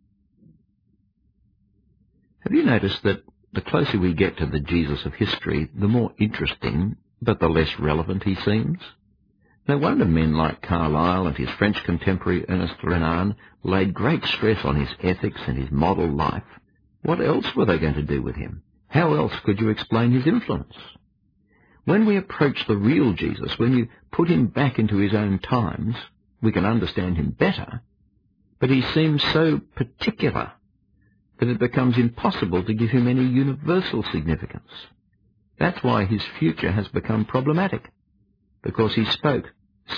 Have 2.40 2.54
you 2.54 2.64
noticed 2.64 3.04
that 3.04 3.24
the 3.54 3.62
closer 3.62 4.00
we 4.00 4.14
get 4.14 4.38
to 4.38 4.46
the 4.46 4.60
Jesus 4.60 5.06
of 5.06 5.14
history, 5.14 5.70
the 5.74 5.88
more 5.88 6.12
interesting, 6.20 6.98
but 7.24 7.40
the 7.40 7.48
less 7.48 7.80
relevant 7.80 8.24
he 8.24 8.36
seems? 8.36 8.80
No 9.68 9.78
wonder 9.78 10.06
men 10.06 10.34
like 10.34 10.62
Carlyle 10.62 11.28
and 11.28 11.38
his 11.38 11.50
French 11.52 11.82
contemporary 11.86 12.46
Ernest 12.50 12.76
Renan 12.84 13.36
laid 13.64 13.94
great 13.94 14.24
stress 14.26 14.64
on 14.66 14.76
his 14.76 14.90
ethics 15.02 15.40
and 15.48 15.58
his 15.58 15.72
model 15.72 16.12
life. 16.12 16.44
What 17.04 17.22
else 17.22 17.46
were 17.56 17.66
they 17.66 17.80
going 17.80 17.94
to 17.96 18.04
do 18.04 18.22
with 18.22 18.36
him? 18.36 18.64
How 18.88 19.14
else 19.14 19.34
could 19.46 19.60
you 19.60 19.70
explain 19.70 20.12
his 20.12 20.28
influence? 20.28 20.76
When 21.86 22.06
we 22.06 22.18
approach 22.18 22.66
the 22.68 22.78
real 22.78 23.14
Jesus, 23.14 23.58
when 23.58 23.76
you 23.76 23.88
put 24.12 24.30
him 24.30 24.48
back 24.48 24.80
into 24.80 24.98
his 24.98 25.14
own 25.14 25.40
times, 25.40 25.96
we 26.42 26.52
can 26.52 26.66
understand 26.66 27.18
him 27.18 27.32
better, 27.32 27.82
but 28.60 28.70
he 28.70 28.82
seems 28.94 29.24
so 29.34 29.60
particular 29.76 30.52
that 31.40 31.50
it 31.50 31.60
becomes 31.60 31.98
impossible 31.98 32.64
to 32.64 32.74
give 32.74 32.90
him 32.90 33.08
any 33.08 33.26
universal 33.26 34.04
significance. 34.12 34.70
That's 35.60 35.84
why 35.84 36.06
his 36.06 36.24
future 36.40 36.72
has 36.72 36.88
become 36.88 37.26
problematic, 37.26 37.90
because 38.64 38.96
he 38.96 39.06
spoke 39.06 39.46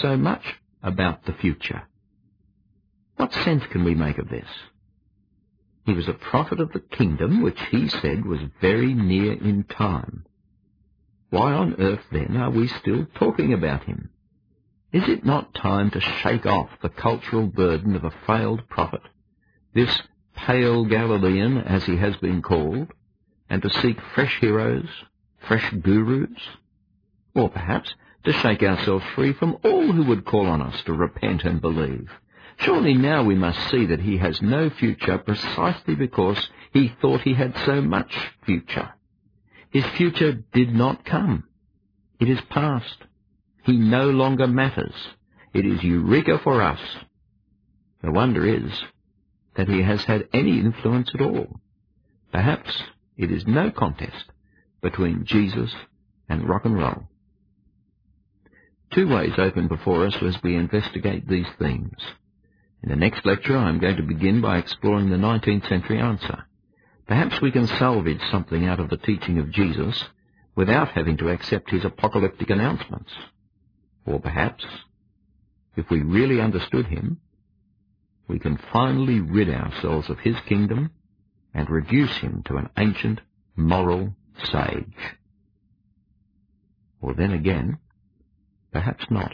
so 0.01 0.17
much 0.17 0.43
about 0.83 1.25
the 1.25 1.33
future. 1.33 1.83
What 3.15 3.33
sense 3.33 3.63
can 3.71 3.83
we 3.83 3.95
make 3.95 4.17
of 4.17 4.29
this? 4.29 4.47
He 5.85 5.93
was 5.93 6.07
a 6.07 6.13
prophet 6.13 6.59
of 6.59 6.71
the 6.73 6.79
kingdom, 6.79 7.41
which 7.41 7.59
he 7.69 7.87
said 7.87 8.25
was 8.25 8.39
very 8.59 8.93
near 8.93 9.33
in 9.33 9.63
time. 9.63 10.25
Why 11.29 11.53
on 11.53 11.75
earth, 11.79 12.05
then, 12.11 12.37
are 12.37 12.49
we 12.49 12.67
still 12.67 13.07
talking 13.15 13.53
about 13.53 13.83
him? 13.83 14.09
Is 14.91 15.07
it 15.07 15.25
not 15.25 15.53
time 15.53 15.91
to 15.91 15.99
shake 15.99 16.45
off 16.45 16.69
the 16.81 16.89
cultural 16.89 17.47
burden 17.47 17.95
of 17.95 18.03
a 18.03 18.13
failed 18.25 18.67
prophet, 18.69 19.01
this 19.73 20.01
pale 20.35 20.85
Galilean, 20.85 21.57
as 21.57 21.83
he 21.85 21.97
has 21.97 22.15
been 22.17 22.41
called, 22.41 22.91
and 23.49 23.61
to 23.61 23.69
seek 23.69 23.97
fresh 24.13 24.39
heroes, 24.39 24.87
fresh 25.47 25.71
gurus, 25.81 26.29
or 27.33 27.49
perhaps 27.49 27.93
to 28.23 28.33
shake 28.33 28.63
ourselves 28.63 29.05
free 29.15 29.33
from 29.33 29.57
all 29.63 29.91
who 29.91 30.03
would 30.03 30.25
call 30.25 30.47
on 30.47 30.61
us 30.61 30.81
to 30.83 30.93
repent 30.93 31.43
and 31.43 31.61
believe. 31.61 32.09
Surely 32.57 32.93
now 32.93 33.23
we 33.23 33.35
must 33.35 33.69
see 33.69 33.85
that 33.87 33.99
he 33.99 34.17
has 34.17 34.41
no 34.41 34.69
future 34.69 35.17
precisely 35.17 35.95
because 35.95 36.49
he 36.71 36.91
thought 37.01 37.21
he 37.21 37.33
had 37.33 37.55
so 37.65 37.81
much 37.81 38.15
future. 38.45 38.93
His 39.71 39.85
future 39.97 40.33
did 40.53 40.73
not 40.73 41.05
come. 41.05 41.43
It 42.19 42.29
is 42.29 42.39
past. 42.49 42.97
He 43.63 43.77
no 43.77 44.09
longer 44.09 44.47
matters. 44.47 44.95
It 45.53 45.65
is 45.65 45.83
Eureka 45.83 46.39
for 46.43 46.61
us 46.61 46.79
The 48.05 48.11
wonder 48.11 48.45
is 48.45 48.71
that 49.55 49.67
he 49.67 49.81
has 49.81 50.03
had 50.03 50.27
any 50.31 50.59
influence 50.59 51.09
at 51.15 51.21
all. 51.21 51.59
Perhaps 52.31 52.83
it 53.17 53.31
is 53.31 53.47
no 53.47 53.71
contest 53.71 54.25
between 54.85 55.25
Jesus 55.25 55.73
and 56.29 56.47
rock 56.47 56.63
and 56.63 56.77
roll. 56.77 57.07
Two 58.93 59.07
ways 59.07 59.33
open 59.35 59.67
before 59.67 60.05
us 60.05 60.15
as 60.21 60.37
we 60.43 60.55
investigate 60.55 61.27
these 61.27 61.47
themes. 61.57 61.97
In 62.83 62.89
the 62.89 62.95
next 62.95 63.25
lecture, 63.25 63.57
I'm 63.57 63.79
going 63.79 63.95
to 63.95 64.03
begin 64.03 64.41
by 64.41 64.59
exploring 64.59 65.09
the 65.09 65.17
19th 65.17 65.67
century 65.67 65.99
answer. 65.99 66.45
Perhaps 67.07 67.41
we 67.41 67.51
can 67.51 67.65
salvage 67.65 68.21
something 68.29 68.67
out 68.67 68.79
of 68.79 68.91
the 68.91 68.97
teaching 68.97 69.39
of 69.39 69.49
Jesus 69.49 70.03
without 70.55 70.89
having 70.89 71.17
to 71.17 71.29
accept 71.29 71.71
his 71.71 71.83
apocalyptic 71.83 72.51
announcements. 72.51 73.11
Or 74.05 74.19
perhaps, 74.19 74.63
if 75.75 75.89
we 75.89 76.03
really 76.03 76.39
understood 76.39 76.85
him, 76.85 77.21
we 78.27 78.37
can 78.37 78.59
finally 78.71 79.19
rid 79.19 79.49
ourselves 79.49 80.11
of 80.11 80.19
his 80.19 80.35
kingdom 80.47 80.91
and 81.55 81.71
reduce 81.71 82.15
him 82.17 82.43
to 82.45 82.57
an 82.57 82.69
ancient 82.77 83.19
moral 83.55 84.13
sage. 84.51 85.17
Or 87.01 87.13
then 87.13 87.31
again, 87.31 87.77
perhaps 88.71 89.05
not. 89.09 89.33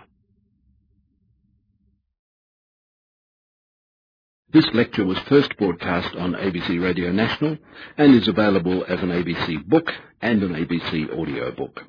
This 4.54 4.68
lecture 4.74 5.06
was 5.06 5.18
first 5.30 5.56
broadcast 5.58 6.14
on 6.16 6.34
ABC 6.34 6.82
Radio 6.82 7.12
National 7.12 7.58
and 7.98 8.14
is 8.14 8.28
available 8.28 8.84
as 8.86 9.00
an 9.02 9.10
ABC 9.10 9.66
book 9.66 9.90
and 10.22 10.44
an 10.44 10.54
ABC 10.54 11.18
audio 11.18 11.52
book. 11.52 11.80